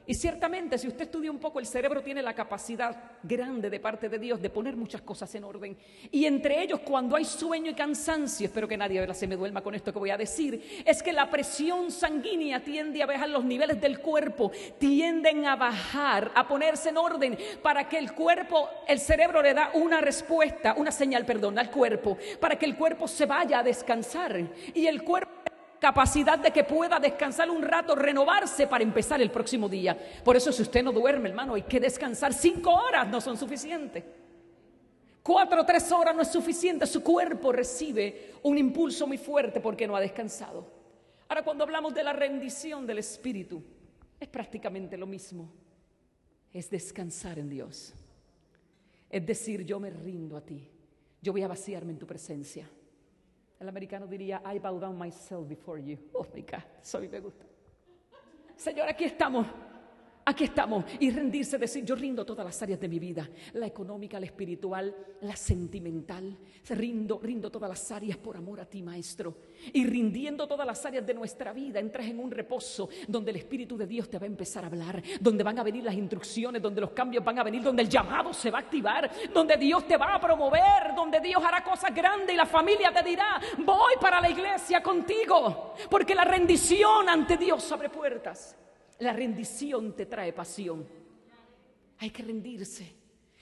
[0.07, 4.09] Y ciertamente, si usted estudia un poco, el cerebro tiene la capacidad grande de parte
[4.09, 5.77] de Dios de poner muchas cosas en orden.
[6.11, 9.75] Y entre ellos, cuando hay sueño y cansancio, espero que nadie se me duerma con
[9.75, 13.81] esto que voy a decir, es que la presión sanguínea tiende a bajar los niveles
[13.81, 19.43] del cuerpo, tienden a bajar, a ponerse en orden para que el cuerpo, el cerebro
[19.43, 23.61] le da una respuesta, una señal, perdón, al cuerpo, para que el cuerpo se vaya
[23.61, 24.41] a descansar.
[24.75, 25.40] Y el cuerpo
[25.81, 29.99] capacidad de que pueda descansar un rato, renovarse para empezar el próximo día.
[30.23, 32.35] Por eso si usted no duerme, hermano, hay que descansar.
[32.35, 34.05] Cinco horas no son suficientes.
[35.23, 36.87] Cuatro o tres horas no es suficiente.
[36.87, 40.67] Su cuerpo recibe un impulso muy fuerte porque no ha descansado.
[41.29, 43.63] Ahora cuando hablamos de la rendición del Espíritu,
[44.19, 45.51] es prácticamente lo mismo.
[46.53, 47.95] Es descansar en Dios.
[49.09, 50.69] Es decir, yo me rindo a ti.
[51.23, 52.69] Yo voy a vaciarme en tu presencia.
[53.61, 55.99] El americano diría, I bow down myself before you.
[56.15, 57.45] Oh my God, eso a mí me gusta.
[58.57, 59.47] Señor, aquí estamos.
[60.25, 60.85] Aquí estamos.
[61.01, 63.29] Y rendirse, decir, yo rindo todas las áreas de mi vida.
[63.55, 66.37] La económica, la espiritual, la sentimental.
[66.69, 69.35] Rindo, rindo todas las áreas por amor a ti, Maestro.
[69.73, 73.77] Y rindiendo todas las áreas de nuestra vida, entras en un reposo donde el Espíritu
[73.77, 76.81] de Dios te va a empezar a hablar, donde van a venir las instrucciones, donde
[76.81, 79.97] los cambios van a venir, donde el llamado se va a activar, donde Dios te
[79.97, 84.21] va a promover, donde Dios hará cosas grandes y la familia te dirá, voy para
[84.21, 88.57] la iglesia contigo, porque la rendición ante Dios abre puertas.
[89.01, 90.87] La rendición te trae pasión.
[91.99, 92.95] Hay que rendirse.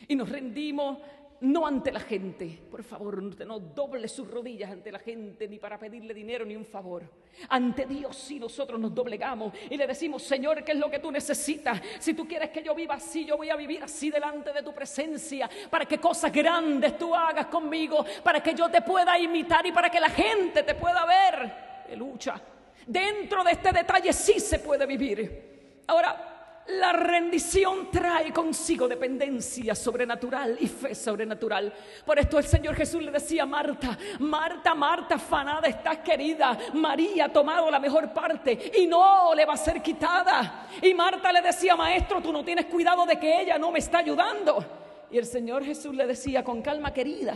[0.08, 0.98] Y nos rendimos
[1.40, 2.58] no ante la gente.
[2.70, 6.64] Por favor, no doble sus rodillas ante la gente ni para pedirle dinero ni un
[6.64, 7.08] favor.
[7.48, 11.10] Ante Dios si nosotros nos doblegamos y le decimos, Señor, ¿qué es lo que tú
[11.10, 11.80] necesitas?
[11.98, 14.74] Si tú quieres que yo viva así, yo voy a vivir así delante de tu
[14.74, 19.72] presencia, para que cosas grandes tú hagas conmigo, para que yo te pueda imitar y
[19.72, 21.96] para que la gente te pueda ver.
[21.96, 22.40] Lucha.
[22.88, 25.82] Dentro de este detalle sí se puede vivir.
[25.88, 31.70] Ahora, la rendición trae consigo dependencia sobrenatural y fe sobrenatural.
[32.04, 36.58] Por esto el Señor Jesús le decía a Marta, Marta, Marta, afanada estás querida.
[36.72, 40.66] María ha tomado la mejor parte y no le va a ser quitada.
[40.80, 43.98] Y Marta le decía, maestro, tú no tienes cuidado de que ella no me está
[43.98, 45.06] ayudando.
[45.10, 47.34] Y el Señor Jesús le decía, con calma querida,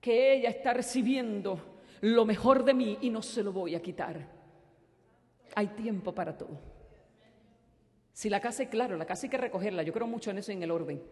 [0.00, 1.69] que ella está recibiendo
[2.00, 4.26] lo mejor de mí y no se lo voy a quitar.
[5.54, 6.58] Hay tiempo para todo.
[8.12, 10.52] Si la casa, es claro, la casa hay que recogerla, yo creo mucho en eso
[10.52, 11.02] en el orden.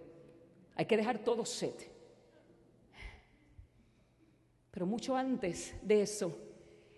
[0.75, 1.91] Hay que dejar todo set.
[4.71, 6.37] Pero mucho antes de eso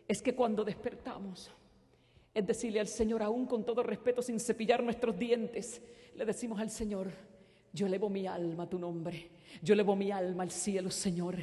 [0.06, 1.50] es que cuando despertamos,
[2.34, 5.80] es decirle al Señor, aún con todo respeto, sin cepillar nuestros dientes,
[6.14, 7.10] le decimos al Señor,
[7.72, 9.30] yo elevo mi alma a tu nombre.
[9.62, 11.36] Yo elevo mi alma al cielo, Señor.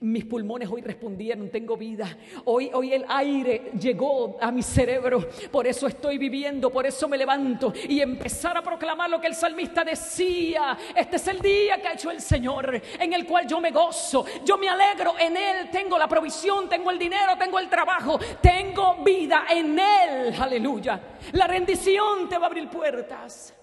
[0.00, 2.16] Mis pulmones hoy respondieron, tengo vida.
[2.44, 5.28] Hoy, hoy el aire llegó a mi cerebro.
[5.50, 9.34] Por eso estoy viviendo, por eso me levanto y empezar a proclamar lo que el
[9.34, 10.76] salmista decía.
[10.94, 14.24] Este es el día que ha hecho el Señor, en el cual yo me gozo,
[14.44, 15.70] yo me alegro en Él.
[15.72, 20.34] Tengo la provisión, tengo el dinero, tengo el trabajo, tengo vida en Él.
[20.38, 21.00] Aleluya.
[21.32, 23.54] La rendición te va a abrir puertas.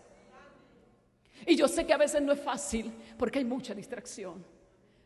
[1.46, 4.44] Y yo sé que a veces no es fácil porque hay mucha distracción.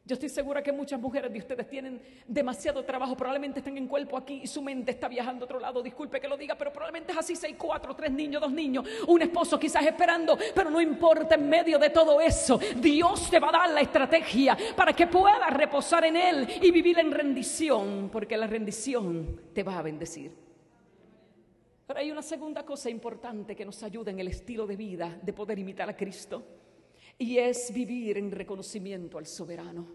[0.08, 4.15] Yo estoy segura que muchas mujeres de ustedes tienen demasiado trabajo, probablemente están en cuerpo
[4.15, 5.82] aquí y su mente está viajando a otro lado.
[5.82, 9.24] Disculpe que lo diga, pero probablemente es así, seis, cuatro, tres niños, dos niños, un
[9.24, 12.60] esposo quizás esperando, pero no importa en medio de todo eso.
[12.76, 17.00] Dios te va a dar la estrategia para que puedas reposar en Él y vivir
[17.00, 20.44] en rendición, porque la rendición te va a bendecir.
[21.86, 25.34] Pero hay una segunda cosa importante que nos ayuda en el estilo de vida de
[25.34, 26.43] poder imitar a Cristo
[27.17, 29.88] y es vivir en reconocimiento al soberano.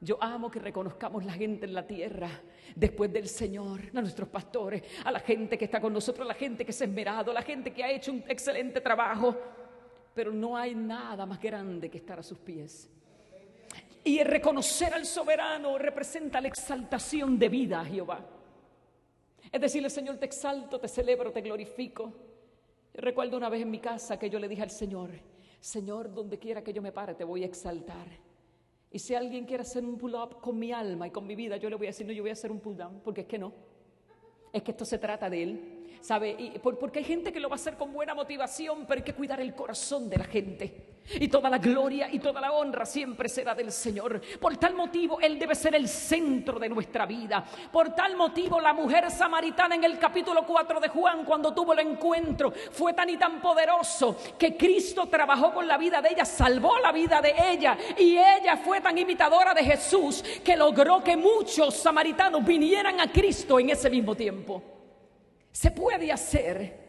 [0.00, 2.28] Yo amo que reconozcamos la gente en la tierra,
[2.76, 6.34] después del Señor, a nuestros pastores, a la gente que está con nosotros, a la
[6.34, 9.34] gente que se ha esmerado, a la gente que ha hecho un excelente trabajo.
[10.14, 12.90] Pero no hay nada más grande que estar a sus pies.
[14.04, 18.24] Y reconocer al soberano representa la exaltación de vida a Jehová.
[19.54, 22.12] Es decirle, Señor, te exalto, te celebro, te glorifico.
[22.92, 25.10] recuerdo una vez en mi casa que yo le dije al Señor,
[25.60, 28.08] Señor, donde quiera que yo me pare, te voy a exaltar.
[28.90, 31.70] Y si alguien quiere hacer un pull-up con mi alma y con mi vida, yo
[31.70, 33.52] le voy a decir, no, yo voy a hacer un pull-down, porque es que no.
[34.52, 35.86] Es que esto se trata de Él.
[36.00, 36.34] ¿Sabe?
[36.36, 39.14] Y porque hay gente que lo va a hacer con buena motivación, pero hay que
[39.14, 40.93] cuidar el corazón de la gente.
[41.20, 44.20] Y toda la gloria y toda la honra siempre será del Señor.
[44.40, 47.44] Por tal motivo, Él debe ser el centro de nuestra vida.
[47.70, 51.80] Por tal motivo, la mujer samaritana en el capítulo 4 de Juan, cuando tuvo el
[51.80, 56.78] encuentro, fue tan y tan poderoso que Cristo trabajó con la vida de ella, salvó
[56.78, 57.76] la vida de ella.
[57.98, 63.60] Y ella fue tan imitadora de Jesús que logró que muchos samaritanos vinieran a Cristo
[63.60, 64.62] en ese mismo tiempo.
[65.52, 66.83] Se puede hacer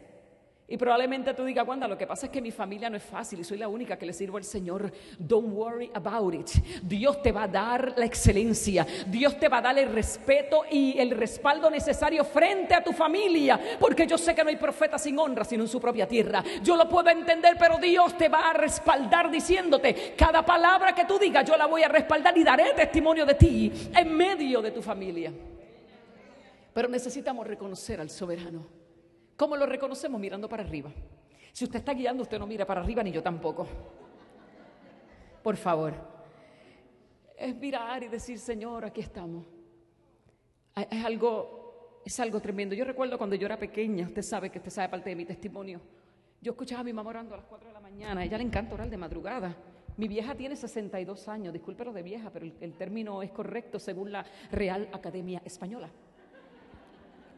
[0.68, 3.38] y probablemente tú digas, Wanda, lo que pasa es que mi familia no es fácil
[3.38, 4.90] y soy la única que le sirvo al Señor.
[5.16, 6.48] Don't worry about it.
[6.82, 8.84] Dios te va a dar la excelencia.
[9.06, 13.60] Dios te va a dar el respeto y el respaldo necesario frente a tu familia.
[13.78, 16.42] Porque yo sé que no hay profeta sin honra, sino en su propia tierra.
[16.64, 21.16] Yo lo puedo entender, pero Dios te va a respaldar diciéndote, cada palabra que tú
[21.16, 24.82] digas, yo la voy a respaldar y daré testimonio de ti en medio de tu
[24.82, 25.32] familia.
[26.72, 28.75] Pero necesitamos reconocer al soberano.
[29.36, 30.20] ¿Cómo lo reconocemos?
[30.20, 30.90] Mirando para arriba.
[31.52, 33.66] Si usted está guiando, usted no mira para arriba, ni yo tampoco.
[35.42, 35.94] Por favor.
[37.36, 39.44] Es mirar y decir, Señor, aquí estamos.
[40.74, 42.74] Es algo, es algo tremendo.
[42.74, 45.80] Yo recuerdo cuando yo era pequeña, usted sabe que usted sabe parte de mi testimonio.
[46.40, 48.20] Yo escuchaba a mi mamá orando a las 4 de la mañana.
[48.20, 49.56] A ella le encanta orar de madrugada.
[49.96, 54.26] Mi vieja tiene 62 años, discúlpelo de vieja, pero el término es correcto según la
[54.50, 55.88] Real Academia Española.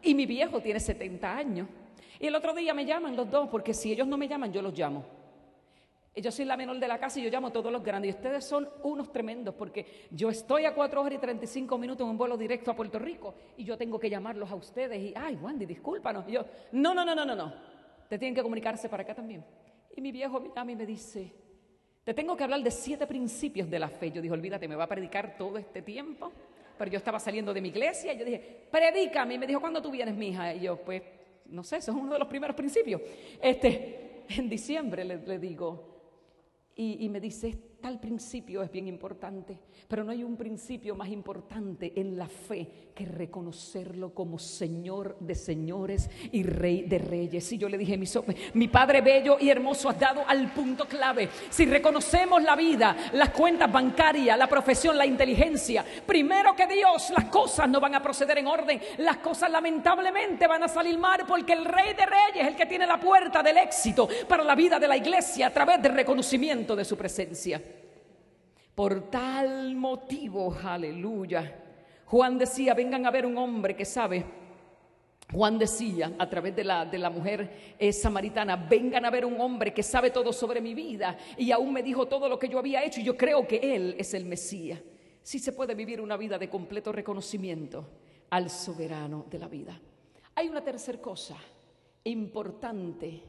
[0.02, 1.68] Y mi viejo tiene 70 años.
[2.20, 4.62] Y el otro día me llaman los dos, porque si ellos no me llaman, yo
[4.62, 5.04] los llamo.
[6.20, 8.12] Yo soy la menor de la casa y yo llamo a todos los grandes.
[8.12, 12.10] Y ustedes son unos tremendos porque yo estoy a 4 horas y 35 minutos en
[12.10, 14.98] un vuelo directo a Puerto Rico y yo tengo que llamarlos a ustedes.
[15.00, 16.28] Y, ay, Wandy, discúlpanos.
[16.28, 17.52] Y yo, no, no, no, no, no, no.
[18.08, 19.44] Te tienen que comunicarse para acá también.
[19.94, 21.32] Y mi viejo a mí me dice,
[22.02, 24.10] te tengo que hablar de siete principios de la fe.
[24.10, 26.32] Yo dije, olvídate, me va a predicar todo este tiempo.
[26.76, 29.34] Pero yo estaba saliendo de mi iglesia y yo dije, predícame.
[29.34, 30.54] Y me dijo, ¿cuándo tú vienes, mija?
[30.54, 31.02] Y yo, pues,
[31.48, 33.00] no sé, eso es uno de los primeros principios.
[33.40, 35.96] Este, en diciembre le, digo,
[36.74, 41.08] y, y, me dice, tal principio es bien importante, pero no hay un principio más
[41.08, 47.52] importante en la fe que reconocerlo como Señor de señores y Rey de reyes.
[47.52, 48.06] Y yo le dije, mi,
[48.54, 51.28] mi Padre bello y hermoso, has dado al punto clave.
[51.50, 57.26] Si reconocemos la vida, las cuentas bancarias, la profesión, la inteligencia, primero que Dios, las
[57.26, 58.80] cosas no van a proceder en orden.
[58.98, 62.66] Las cosas lamentablemente van a salir mal porque el Rey de reyes es el que
[62.66, 66.74] tiene la puerta del éxito para la vida de la iglesia a través del reconocimiento
[66.74, 67.62] de su presencia.
[68.78, 71.64] Por tal motivo, aleluya.
[72.06, 74.24] Juan decía, vengan a ver un hombre que sabe.
[75.32, 79.40] Juan decía a través de la, de la mujer eh, samaritana, vengan a ver un
[79.40, 82.60] hombre que sabe todo sobre mi vida y aún me dijo todo lo que yo
[82.60, 84.78] había hecho y yo creo que él es el Mesías.
[85.22, 87.84] Sí se puede vivir una vida de completo reconocimiento
[88.30, 89.76] al soberano de la vida.
[90.36, 91.36] Hay una tercera cosa
[92.04, 93.24] importante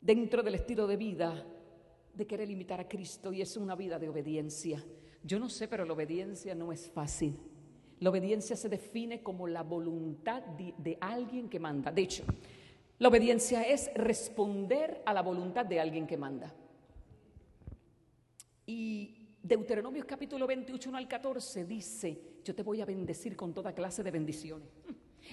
[0.00, 1.44] dentro del estilo de vida
[2.18, 4.84] de querer imitar a Cristo y es una vida de obediencia.
[5.22, 7.38] Yo no sé, pero la obediencia no es fácil.
[8.00, 11.92] La obediencia se define como la voluntad de, alguien que manda.
[11.92, 12.24] De hecho,
[12.98, 16.52] la obediencia es responder a la voluntad de alguien que manda.
[18.66, 24.02] Y Deuteronomio capítulo 28 al 14 dice, yo te voy a bendecir con toda clase
[24.02, 24.68] de bendiciones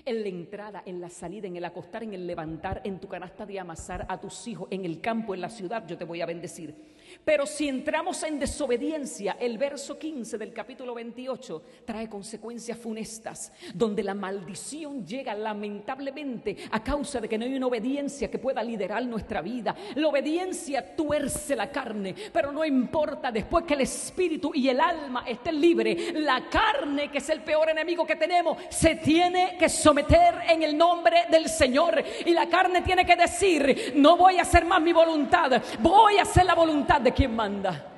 [0.03, 3.45] en la entrada, en la salida, en el acostar, en el levantar, en tu canasta
[3.45, 6.25] de amasar a tus hijos, en el campo, en la ciudad, yo te voy a
[6.25, 6.75] bendecir.
[7.23, 14.03] Pero si entramos en desobediencia, el verso 15 del capítulo 28 trae consecuencias funestas, donde
[14.03, 19.05] la maldición llega lamentablemente a causa de que no hay una obediencia que pueda liderar
[19.05, 19.75] nuestra vida.
[19.95, 25.23] La obediencia tuerce la carne, pero no importa, después que el espíritu y el alma
[25.27, 30.35] estén libres, la carne, que es el peor enemigo que tenemos, se tiene que someter
[30.49, 32.03] en el nombre del Señor.
[32.25, 36.23] Y la carne tiene que decir, no voy a hacer más mi voluntad, voy a
[36.23, 37.91] hacer la voluntad de quien manda.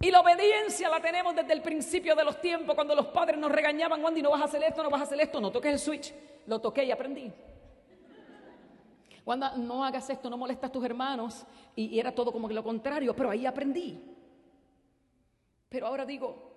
[0.00, 3.52] Y la obediencia la tenemos desde el principio de los tiempos, cuando los padres nos
[3.52, 5.78] regañaban, Wandy, no vas a hacer esto, no vas a hacer esto, no toques el
[5.78, 6.12] switch.
[6.48, 7.32] Lo toqué y aprendí.
[9.24, 11.46] Wanda, no hagas esto, no molestas a tus hermanos.
[11.76, 14.02] Y, era todo como lo contrario, pero ahí aprendí.
[15.68, 16.50] Pero ahora digo,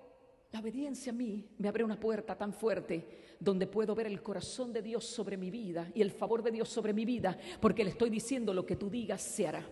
[0.51, 4.71] La obediencia a mí me abre una puerta tan fuerte donde puedo ver el corazón
[4.71, 7.89] de Dios sobre mi vida y el favor de Dios sobre mi vida, porque le
[7.89, 9.65] estoy diciendo lo que tú digas se hará.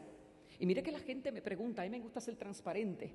[0.63, 3.13] Y mire que la gente me pregunta, a mí me gusta ser transparente.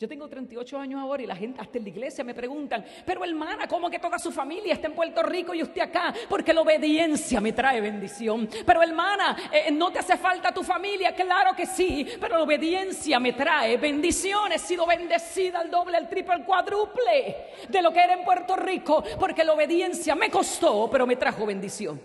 [0.00, 3.22] Yo tengo 38 años ahora y la gente, hasta en la iglesia, me preguntan, pero
[3.22, 6.12] hermana, ¿cómo que toda su familia está en Puerto Rico y usted acá?
[6.28, 8.48] Porque la obediencia me trae bendición.
[8.66, 11.14] Pero hermana, eh, ¿no te hace falta tu familia?
[11.14, 14.50] Claro que sí, pero la obediencia me trae bendición.
[14.50, 17.36] He sido bendecida al doble, al triple, al cuádruple
[17.68, 21.46] de lo que era en Puerto Rico, porque la obediencia me costó, pero me trajo
[21.46, 22.00] bendición.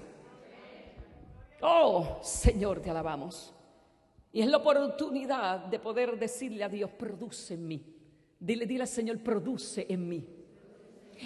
[1.62, 3.56] Oh, Señor, te alabamos.
[4.34, 7.86] Y es la oportunidad de poder decirle a Dios, produce en mí.
[8.40, 10.28] Dile, dile al Señor, produce en mí.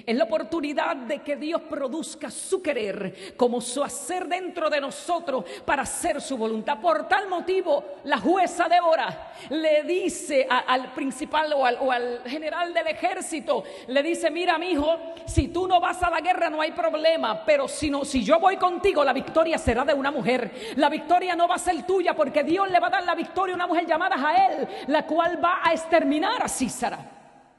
[0.06, 5.46] Es la oportunidad de que Dios produzca su querer como su hacer dentro de nosotros
[5.66, 6.80] para hacer su voluntad.
[6.80, 13.64] Por tal motivo, la jueza Débora le dice al principal o al, general del ejército,
[13.88, 17.44] le dice, mira mi hijo, si tú no vas a la guerra no hay problema,
[17.46, 20.74] pero si, no, si yo voy contigo, la victoria será de una mujer.
[20.76, 23.54] La victoria no va a ser tuya porque Dios le va a dar la victoria
[23.54, 27.00] a una mujer llamada Jael, la cual va a exterminar a Císara.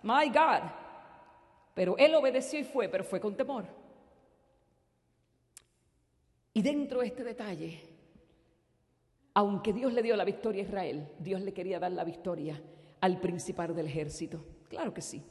[0.03, 0.88] My God.
[1.79, 3.65] Pero él obedeció y fue, pero fue con temor.
[6.53, 7.79] Y dentro de este detalle,
[9.35, 12.61] aunque Dios le dio la victoria a Israel, Dios le quería dar la victoria
[13.01, 14.45] al principal del ejército.
[14.69, 15.25] Claro que sí.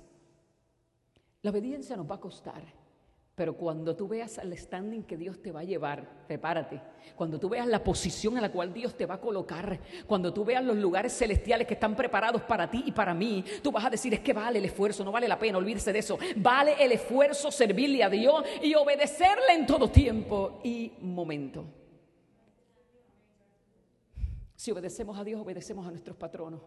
[1.41, 2.63] La obediencia nos va a costar.
[3.37, 6.81] Pero cuando tú veas el standing que Dios te va a llevar, prepárate.
[7.15, 10.43] Cuando tú veas la posición en la cual Dios te va a colocar, cuando tú
[10.43, 13.91] veas los lugares celestiales que están preparados para ti y para mí, tú vas a
[13.91, 16.17] decir, es que vale el esfuerzo, no vale la pena, olvídese de eso.
[16.37, 21.63] Vale el esfuerzo servirle a Dios y obedecerle en todo tiempo y momento.
[24.55, 26.63] Si obedecemos a Dios, obedecemos a nuestros patronos.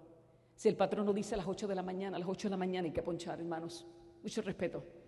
[0.55, 2.57] Si el patrono dice a las 8 de la mañana, a las 8 de la
[2.57, 3.89] mañana hay que ponchar, hermanos.
[4.23, 4.99] Mucho respeto.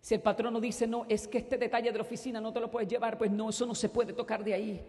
[0.00, 2.70] Si el patrono dice, no, es que este detalle de la oficina no te lo
[2.70, 4.80] puedes llevar, pues no, eso no se puede tocar de ahí.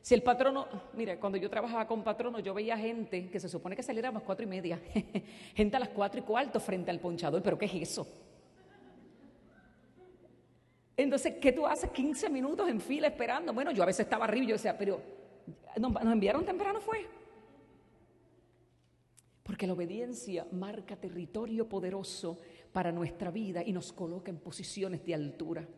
[0.00, 3.76] Si el patrono, mire, cuando yo trabajaba con patrono, yo veía gente que se supone
[3.76, 4.80] que saliera a las cuatro y media,
[5.54, 8.06] gente a las cuatro y cuarto frente al ponchador, pero ¿qué es eso?
[10.96, 13.52] Entonces, ¿qué tú haces 15 minutos en fila esperando?
[13.52, 15.00] Bueno, yo a veces estaba arriba y yo decía, pero
[15.78, 17.06] nos enviaron temprano fue.
[19.42, 22.38] Porque la obediencia marca territorio poderoso
[22.72, 25.68] para nuestra vida y nos coloca en posiciones de altura.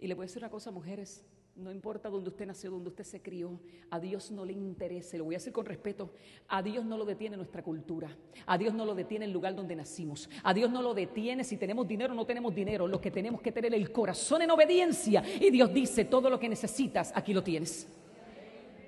[0.00, 1.24] Y le voy a decir una cosa, mujeres,
[1.58, 3.58] no importa dónde usted nació, dónde usted se crió,
[3.90, 6.12] a Dios no le interesa, lo voy a decir con respeto,
[6.46, 9.74] a Dios no lo detiene nuestra cultura, a Dios no lo detiene el lugar donde
[9.74, 13.10] nacimos, a Dios no lo detiene si tenemos dinero o no tenemos dinero, lo que
[13.10, 17.34] tenemos que tener el corazón en obediencia y Dios dice, todo lo que necesitas, aquí
[17.34, 17.88] lo tienes.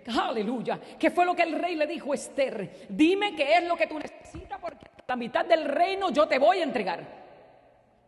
[0.07, 0.81] Aleluya.
[0.99, 2.87] ¿Qué fue lo que el rey le dijo Esther?
[2.89, 4.20] Dime qué es lo que tú necesitas
[5.11, 7.05] la mitad del reino yo te voy a entregar.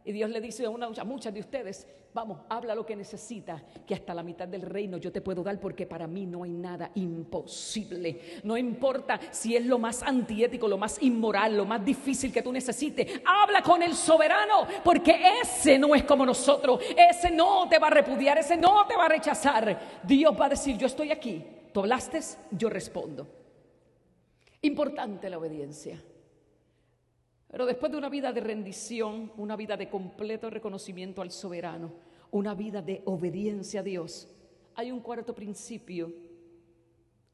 [0.04, 1.84] Y Dios le dice a, una, muchas de ustedes,
[2.14, 5.58] vamos, habla lo que necesita, que hasta la mitad del reino yo te puedo dar
[5.58, 8.40] porque para mí no hay nada imposible.
[8.44, 12.52] No importa si es lo más antiético, lo más inmoral, lo más difícil que tú
[12.52, 13.20] necesites.
[13.24, 16.84] Habla con el soberano porque ese no es como nosotros.
[16.96, 20.00] Ese no te va a repudiar, ese no te va a rechazar.
[20.04, 21.44] Dios va a decir, yo estoy aquí.
[21.72, 22.20] Tú hablaste,
[22.52, 23.26] yo respondo.
[24.60, 26.00] Importante la obediencia.
[27.52, 31.92] Pero después de una vida de rendición, una vida de completo reconocimiento al soberano,
[32.30, 34.26] una vida de obediencia a Dios,
[34.74, 36.10] hay un cuarto principio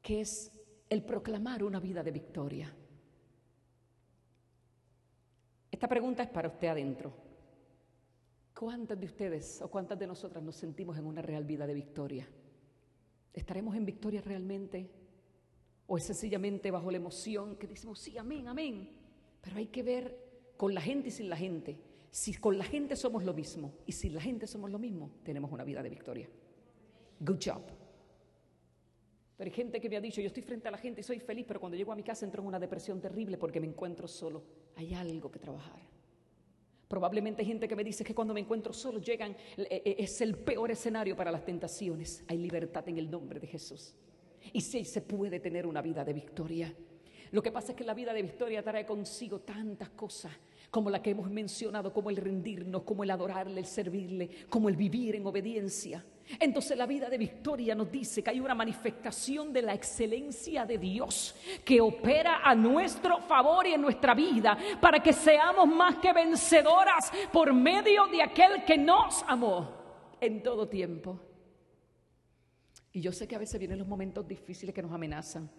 [0.01, 0.51] que es
[0.89, 2.75] el proclamar una vida de victoria.
[5.71, 7.13] Esta pregunta es para usted adentro.
[8.53, 12.27] ¿Cuántas de ustedes o cuántas de nosotras nos sentimos en una real vida de victoria?
[13.33, 14.91] ¿Estaremos en victoria realmente?
[15.87, 18.98] ¿O es sencillamente bajo la emoción que decimos, sí, amén, amén?
[19.41, 20.17] Pero hay que ver
[20.57, 21.79] con la gente y sin la gente.
[22.11, 25.51] Si con la gente somos lo mismo y sin la gente somos lo mismo, tenemos
[25.51, 26.29] una vida de victoria.
[27.19, 27.61] Good job.
[29.37, 31.19] Pero hay gente que me ha dicho, yo estoy frente a la gente y soy
[31.19, 34.07] feliz, pero cuando llego a mi casa entro en una depresión terrible porque me encuentro
[34.07, 34.43] solo.
[34.75, 35.79] Hay algo que trabajar.
[36.89, 40.19] Probablemente hay gente que me dice que cuando me encuentro solo llegan, eh, eh, es
[40.21, 42.23] el peor escenario para las tentaciones.
[42.27, 43.95] Hay libertad en el nombre de Jesús.
[44.51, 46.75] Y sí se puede tener una vida de victoria.
[47.31, 50.31] Lo que pasa es que la vida de victoria trae consigo tantas cosas
[50.71, 54.75] como la que hemos mencionado, como el rendirnos, como el adorarle, el servirle, como el
[54.75, 56.03] vivir en obediencia.
[56.39, 60.77] Entonces la vida de victoria nos dice que hay una manifestación de la excelencia de
[60.77, 66.13] Dios que opera a nuestro favor y en nuestra vida para que seamos más que
[66.13, 69.69] vencedoras por medio de aquel que nos amó
[70.21, 71.19] en todo tiempo.
[72.91, 75.49] Y yo sé que a veces vienen los momentos difíciles que nos amenazan.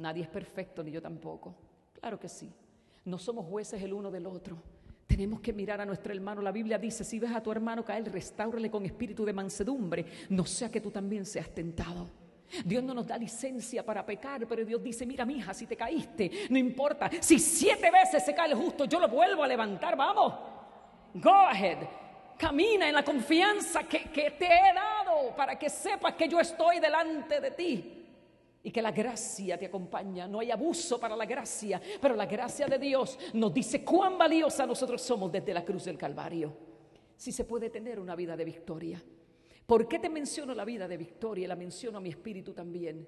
[0.00, 1.54] Nadie es perfecto, ni yo tampoco.
[1.92, 2.50] Claro que sí.
[3.04, 4.56] No somos jueces el uno del otro.
[5.06, 6.40] Tenemos que mirar a nuestro hermano.
[6.40, 10.46] La Biblia dice, si ves a tu hermano caer, restáurale con espíritu de mansedumbre, no
[10.46, 12.08] sea que tú también seas tentado.
[12.64, 15.76] Dios no nos da licencia para pecar, pero Dios dice, mira mi hija, si te
[15.76, 17.10] caíste, no importa.
[17.20, 20.34] Si siete veces se cae el justo, yo lo vuelvo a levantar, vamos.
[21.14, 21.78] Go ahead.
[22.38, 26.80] Camina en la confianza que, que te he dado para que sepas que yo estoy
[26.80, 27.99] delante de ti
[28.62, 30.28] y que la gracia te acompaña.
[30.28, 34.66] No hay abuso para la gracia, pero la gracia de Dios nos dice cuán valiosa
[34.66, 36.56] nosotros somos desde la cruz del Calvario.
[37.16, 39.02] Si se puede tener una vida de victoria.
[39.66, 41.48] ¿Por qué te menciono la vida de victoria?
[41.48, 43.06] La menciono a mi espíritu también.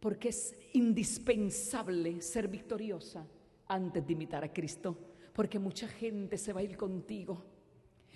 [0.00, 3.26] Porque es indispensable ser victoriosa
[3.68, 4.96] antes de imitar a Cristo.
[5.32, 7.44] Porque mucha gente se va a ir contigo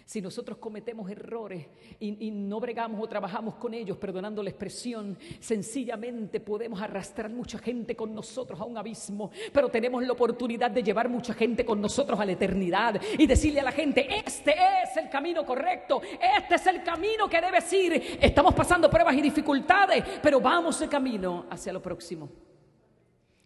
[0.05, 1.67] si nosotros cometemos errores
[1.99, 7.97] y, no bregamos o trabajamos con ellos, perdonando la expresión, sencillamente podemos arrastrar mucha gente
[7.97, 12.21] con nosotros a un abismo, pero tenemos la oportunidad de llevar mucha gente con nosotros
[12.21, 16.03] a la eternidad y decirle a la gente, este es el camino correcto,
[16.37, 18.19] este es el camino que debes ir.
[18.21, 22.29] Estamos pasando pruebas y dificultades, pero vamos de camino hacia lo próximo.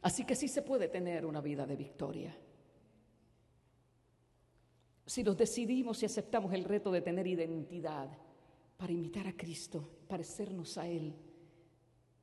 [0.03, 2.37] Así que sí se puede tener una vida de victoria
[5.09, 8.11] si nos decidimos y aceptamos el reto de tener identidad
[8.77, 11.15] para imitar a Cristo, parecernos a Él,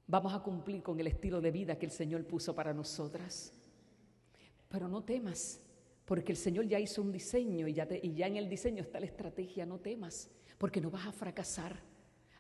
[0.06, 3.52] vamos a cumplir con el estilo de vida que el Señor puso para nosotras.
[4.70, 5.60] Pero no temas,
[6.06, 9.66] porque el Señor ya hizo un diseño y ya, en el diseño está la estrategia,
[9.66, 10.30] no temas,
[10.60, 11.80] porque no vas a fracasar.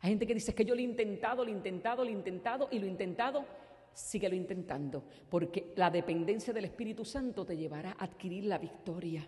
[0.02, 2.68] Hay gente que dice que yo lo he intentado, lo he intentado, lo he intentado
[2.72, 3.46] y lo he intentado.
[3.92, 9.28] Síguelo intentando, porque la dependencia del Espíritu Santo te llevará a adquirir la victoria.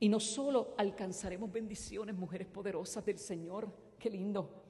[0.00, 3.68] Y no solo alcanzaremos bendiciones, mujeres poderosas del Señor,
[3.98, 4.64] qué lindo,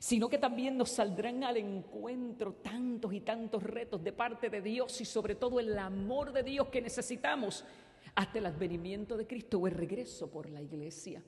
[0.00, 5.00] sino que también nos saldrán al encuentro tantos y tantos retos de parte de Dios
[5.00, 7.64] y sobre todo el amor de Dios que necesitamos
[8.16, 11.22] hasta el advenimiento de Cristo o el regreso por la iglesia.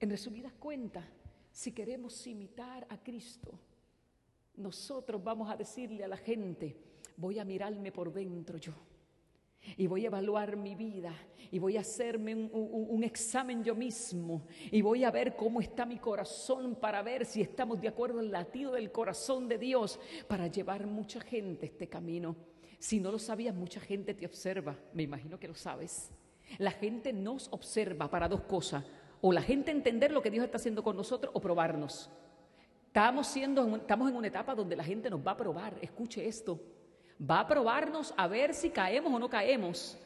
[0.00, 1.04] En resumidas cuentas,
[1.50, 3.58] si queremos imitar a Cristo,
[4.56, 6.76] nosotros vamos a decirle a la gente,
[7.18, 8.72] voy a mirarme por dentro yo
[9.76, 11.14] y voy a evaluar mi vida
[11.50, 15.98] y voy a hacerme un, examen yo mismo y voy a ver cómo está mi
[15.98, 20.46] corazón para ver si estamos de acuerdo en el latido del corazón de Dios para
[20.46, 22.36] llevar mucha gente este camino.
[22.78, 26.10] Si no lo sabías, mucha gente te observa, me imagino que lo sabes.
[26.58, 28.84] La gente nos observa para dos cosas,
[29.20, 32.10] o la gente entender lo que Dios está haciendo con nosotros o probarnos.
[32.88, 36.60] Estamos, siendo, estamos en una etapa donde la gente nos va a probar, escuche esto.
[37.22, 39.96] Va a probarnos a ver si caemos o no caemos.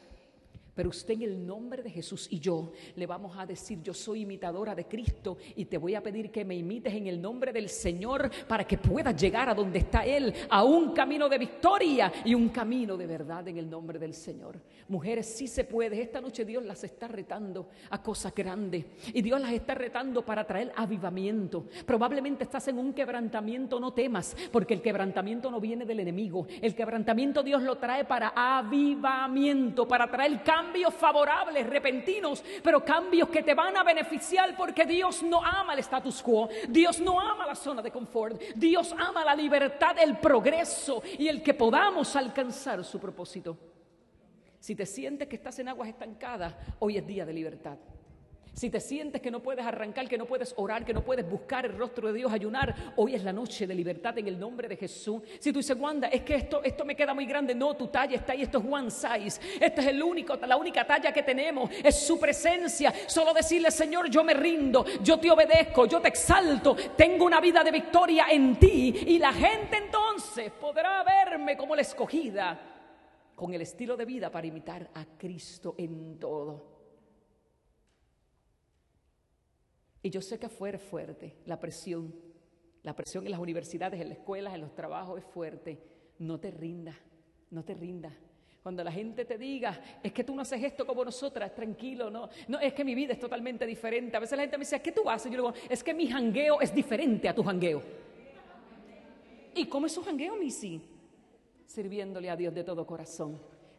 [0.77, 4.21] Pero usted en el nombre de Jesús y yo le vamos a decir, yo soy
[4.21, 7.67] imitadora de Cristo y te voy a pedir que me imites en el nombre del
[7.67, 12.35] Señor para que puedas llegar a donde está Él, a un camino de victoria y
[12.35, 14.61] un camino de verdad en el nombre del Señor.
[14.87, 15.99] Mujeres, sí se puede.
[15.99, 20.45] Esta noche Dios las está retando a cosas grandes y Dios las está retando para
[20.45, 21.65] traer avivamiento.
[21.87, 26.45] Probablemente estás en un quebrantamiento, no temas, porque el quebrantamiento no viene del enemigo.
[26.61, 33.29] El quebrantamiento Dios lo trae para avivamiento, para traer cambio cambios favorables, repentinos, pero cambios
[33.29, 37.45] que te van a beneficiar porque Dios no ama el status quo, Dios no ama
[37.45, 42.83] la zona de confort, Dios ama la libertad, el progreso y el que podamos alcanzar
[42.83, 43.57] su propósito.
[44.59, 47.77] Si te sientes que estás en aguas estancadas, hoy es día de libertad.
[48.57, 51.67] Si te sientes que no puedes arrancar, que no puedes orar, que no puedes buscar
[51.67, 54.75] el rostro de Dios, ayunar, hoy es la noche de libertad en el nombre de
[54.75, 55.21] Jesús.
[55.37, 58.15] Si tú dices, Wanda, es que esto, esto me queda muy grande, no, tu talla
[58.15, 59.39] está ahí, esto es one size.
[59.61, 62.91] Esta es el único, la única talla que tenemos, es su presencia.
[63.05, 67.63] Solo decirle, Señor, yo me rindo, yo te obedezco, yo te exalto, tengo una vida
[67.63, 69.03] de victoria en ti.
[69.05, 72.59] Y la gente entonces podrá verme como la escogida,
[73.35, 76.76] con el estilo de vida para imitar a Cristo en todo.
[80.07, 82.15] Y yo sé que es fuerte la presión.
[82.83, 85.83] La presión en las universidades, en las escuelas, en los trabajos es fuerte.
[86.19, 86.95] No te rindas,
[87.51, 88.13] no te rindas.
[88.63, 92.29] Cuando la gente te diga, es que tú no haces esto como nosotras, tranquilo, no,
[92.47, 94.15] no, es que mi vida es totalmente diferente.
[94.15, 95.29] A veces la gente me dice, ¿qué tú haces?
[95.29, 97.83] Yo digo, es que mi jangueo es diferente a tu jangueo.
[99.55, 100.81] ¿Y cómo es su jangueo, Missy?
[101.65, 103.37] Sirviéndole a Dios de todo corazón.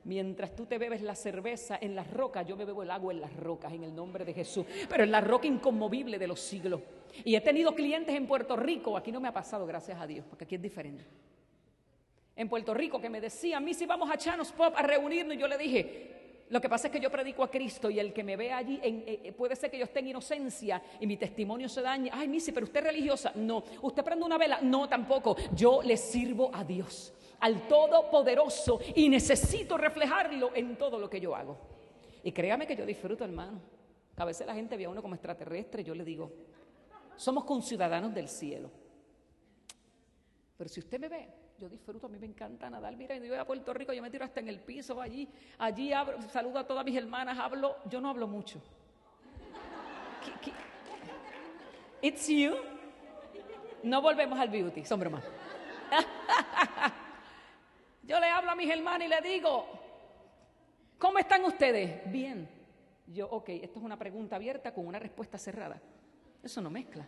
[0.08, 3.20] Mientras tú te bebes la cerveza en las rocas, yo me bebo el agua en
[3.20, 4.64] las rocas, en el nombre de Jesús.
[4.88, 6.80] Pero en la roca inconmovible de los siglos.
[7.24, 10.24] Y he tenido clientes en Puerto Rico, aquí no me ha pasado, gracias a Dios,
[10.26, 11.04] porque aquí es diferente.
[12.34, 15.40] En Puerto Rico que me decían, mí si vamos a Chanos Pop a reunirnos, y
[15.40, 16.17] yo le dije,
[16.50, 18.80] lo que pasa es que yo predico a Cristo y el que me ve allí,
[18.82, 22.10] eh, eh, puede ser que yo esté en inocencia y mi testimonio se dañe.
[22.12, 23.32] Ay, Missy, pero usted es religiosa.
[23.34, 23.62] No.
[23.82, 24.60] ¿Usted prende una vela?
[24.62, 25.36] No, tampoco.
[25.54, 31.34] Yo le sirvo a Dios al Todopoderoso y necesito reflejarlo en todo lo que yo
[31.36, 31.58] hago.
[32.22, 33.60] Y créame que yo disfruto, hermano.
[34.16, 36.32] A veces la gente ve a uno como extraterrestre, yo le digo,
[37.16, 38.70] somos conciudadanos del cielo.
[40.56, 41.28] Pero si usted me ve,
[41.58, 42.96] yo disfruto, a mí me encanta nadar.
[42.96, 45.28] Mira, yo voy a Puerto Rico, yo me tiro hasta en el piso, allí,
[45.58, 45.90] allí
[46.30, 48.60] saludo a todas mis hermanas, hablo, yo no hablo mucho.
[52.00, 52.54] It's you.
[53.82, 55.24] No volvemos al beauty, son bromas.
[58.02, 59.66] Yo le hablo a mis hermanas y le digo,
[60.98, 62.10] ¿cómo están ustedes?
[62.10, 62.48] Bien.
[63.06, 65.80] Yo, ok, esto es una pregunta abierta con una respuesta cerrada.
[66.42, 67.06] Eso no mezcla.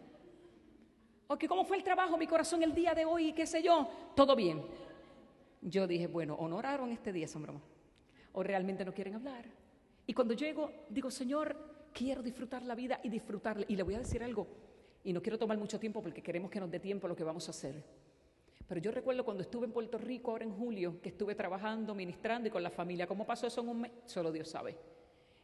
[1.33, 3.33] Ok, ¿cómo fue el trabajo, mi corazón, el día de hoy?
[3.33, 3.89] ¿Qué sé yo?
[4.17, 4.61] Todo bien.
[5.63, 7.63] Yo dije, bueno, honoraron este día, son bromas.
[8.33, 9.45] O realmente no quieren hablar.
[10.09, 11.57] Y cuando llego, digo, Señor,
[11.93, 13.65] quiero disfrutar la vida y disfrutarla.
[13.69, 14.49] Y le voy a decir algo,
[15.05, 17.47] y no quiero tomar mucho tiempo porque queremos que nos dé tiempo lo que vamos
[17.47, 17.81] a hacer.
[18.67, 22.49] Pero yo recuerdo cuando estuve en Puerto Rico ahora en julio, que estuve trabajando, ministrando
[22.49, 23.93] y con la familia, ¿cómo pasó eso en un mes?
[24.05, 24.77] Solo Dios sabe.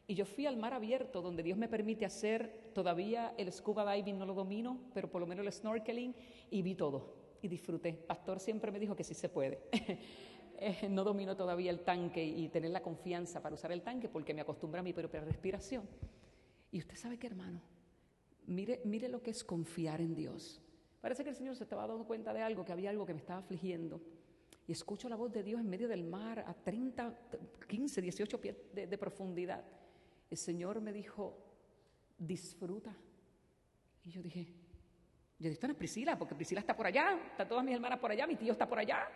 [0.07, 4.19] Y yo fui al mar abierto, donde Dios me permite hacer, todavía el scuba diving
[4.19, 6.15] no lo domino, pero por lo menos el snorkeling,
[6.51, 7.93] y vi todo, y disfruté.
[7.93, 9.61] Pastor siempre me dijo que sí se puede.
[10.59, 14.33] Eh, no domino todavía el tanque y tener la confianza para usar el tanque porque
[14.33, 15.87] me acostumbra a mi propia respiración.
[16.73, 17.61] Y usted sabe que, hermano,
[18.47, 20.61] Mire, mire lo que es confiar en Dios.
[21.01, 23.21] Parece que el Señor se estaba dando cuenta de algo, que había algo que me
[23.21, 24.01] estaba afligiendo.
[24.67, 27.15] Y escucho la voz de Dios en medio del mar a 30,
[27.69, 29.65] 15, 18 pies de, profundidad.
[30.31, 31.37] El Señor me dijo,
[32.19, 32.95] disfruta.
[34.05, 34.55] Y yo dije,
[35.39, 38.11] yo dije, no es Priscila, porque Priscila está por allá, están todas mis hermanas por
[38.11, 39.09] allá, mi tío está por allá,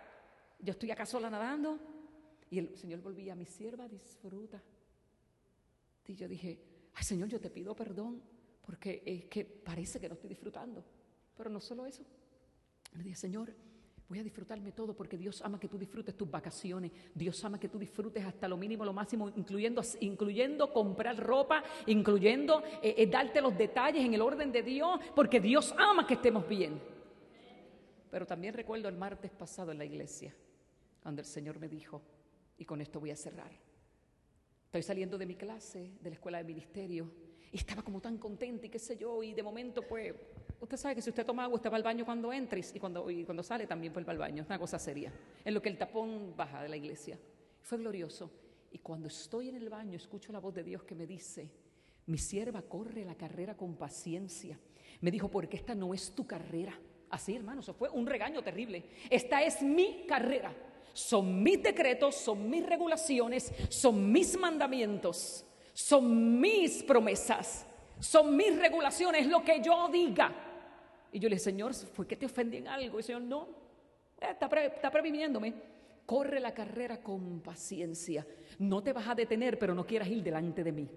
[0.59, 1.79] yo estoy acá sola nadando.
[2.51, 4.63] Y el Señor volvía, mi sierva disfruta.
[6.07, 6.61] Y yo dije,
[7.01, 8.23] Señor, yo te pido perdón
[8.63, 10.85] porque es que parece que no estoy disfrutando.
[11.37, 12.05] Pero no solo eso.
[12.93, 13.55] Le dije, Señor,
[14.11, 16.91] voy a disfrutarme todo porque Dios ama que tú disfrutes tus vacaciones.
[17.15, 22.61] Dios ama que tú disfrutes hasta lo mínimo, lo máximo, incluyendo, incluyendo comprar ropa, incluyendo
[22.83, 26.49] eh, eh, darte los detalles en el orden de Dios, porque Dios ama que estemos
[26.49, 26.83] bien.
[28.11, 30.35] Pero también recuerdo el martes pasado en la iglesia,
[31.01, 32.03] cuando el Señor me dijo,
[32.59, 33.53] y con esto voy a cerrar.
[34.65, 37.09] Estoy saliendo de mi clase, de la escuela de ministerio,
[37.53, 40.17] y estaba como tan contenta y qué sé yo, y de momento pues,
[40.61, 43.11] usted sabe que si usted toma agua, usted va al baño cuando entra y cuando,
[43.11, 45.13] y cuando sale también vuelve al baño, es una cosa seria,
[45.45, 47.19] en lo que el tapón baja de la iglesia.
[47.63, 48.31] Fue glorioso.
[48.73, 51.51] Y cuando estoy en el baño, escucho la voz de Dios que me dice,
[52.07, 54.59] mi sierva corre la carrera con paciencia.
[55.01, 56.79] Me dijo, porque esta no es tu carrera.
[57.11, 58.85] Así, hermano, eso fue un regaño terrible.
[59.11, 60.55] Esta es mi carrera.
[60.93, 65.47] Son mis decretos, son mis regulaciones, son mis mandamientos
[65.81, 67.67] son mis promesas,
[67.99, 70.33] son mis regulaciones, lo que yo diga.
[71.13, 72.99] Y yo le dije, Señor, ¿fue que te ofendí en algo?
[72.99, 73.49] Y el Señor, no,
[74.21, 75.55] eh, está, está previniéndome.
[76.07, 78.27] Corre la carrera con paciencia.
[78.59, 80.89] No te vas a detener, pero no quieras ir delante de mí.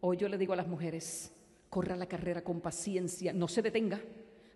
[0.00, 1.32] Hoy yo le digo a las mujeres,
[1.68, 4.00] corra la carrera con paciencia, no se detenga,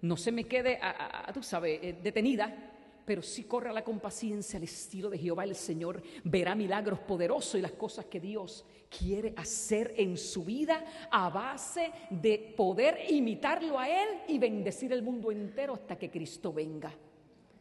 [0.02, 2.75] no se me quede, a, tú sabes, eh, detenida,
[3.06, 7.54] pero si corra la con paciencia al estilo de Jehová el Señor, verá milagros poderosos
[7.54, 13.78] y las cosas que Dios quiere hacer en su vida a base de poder imitarlo
[13.78, 16.92] a Él y bendecir el mundo entero hasta que Cristo venga.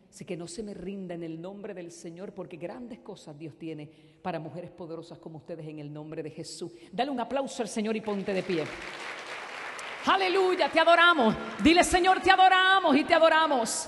[0.09, 3.55] Así que no se me rinda en el nombre del Señor, porque grandes cosas Dios
[3.57, 3.87] tiene
[4.21, 6.71] para mujeres poderosas como ustedes en el nombre de Jesús.
[6.91, 8.63] Dale un aplauso al Señor y ponte de pie.
[10.05, 11.35] Aleluya, te adoramos.
[11.61, 13.87] Dile Señor, te adoramos y te adoramos.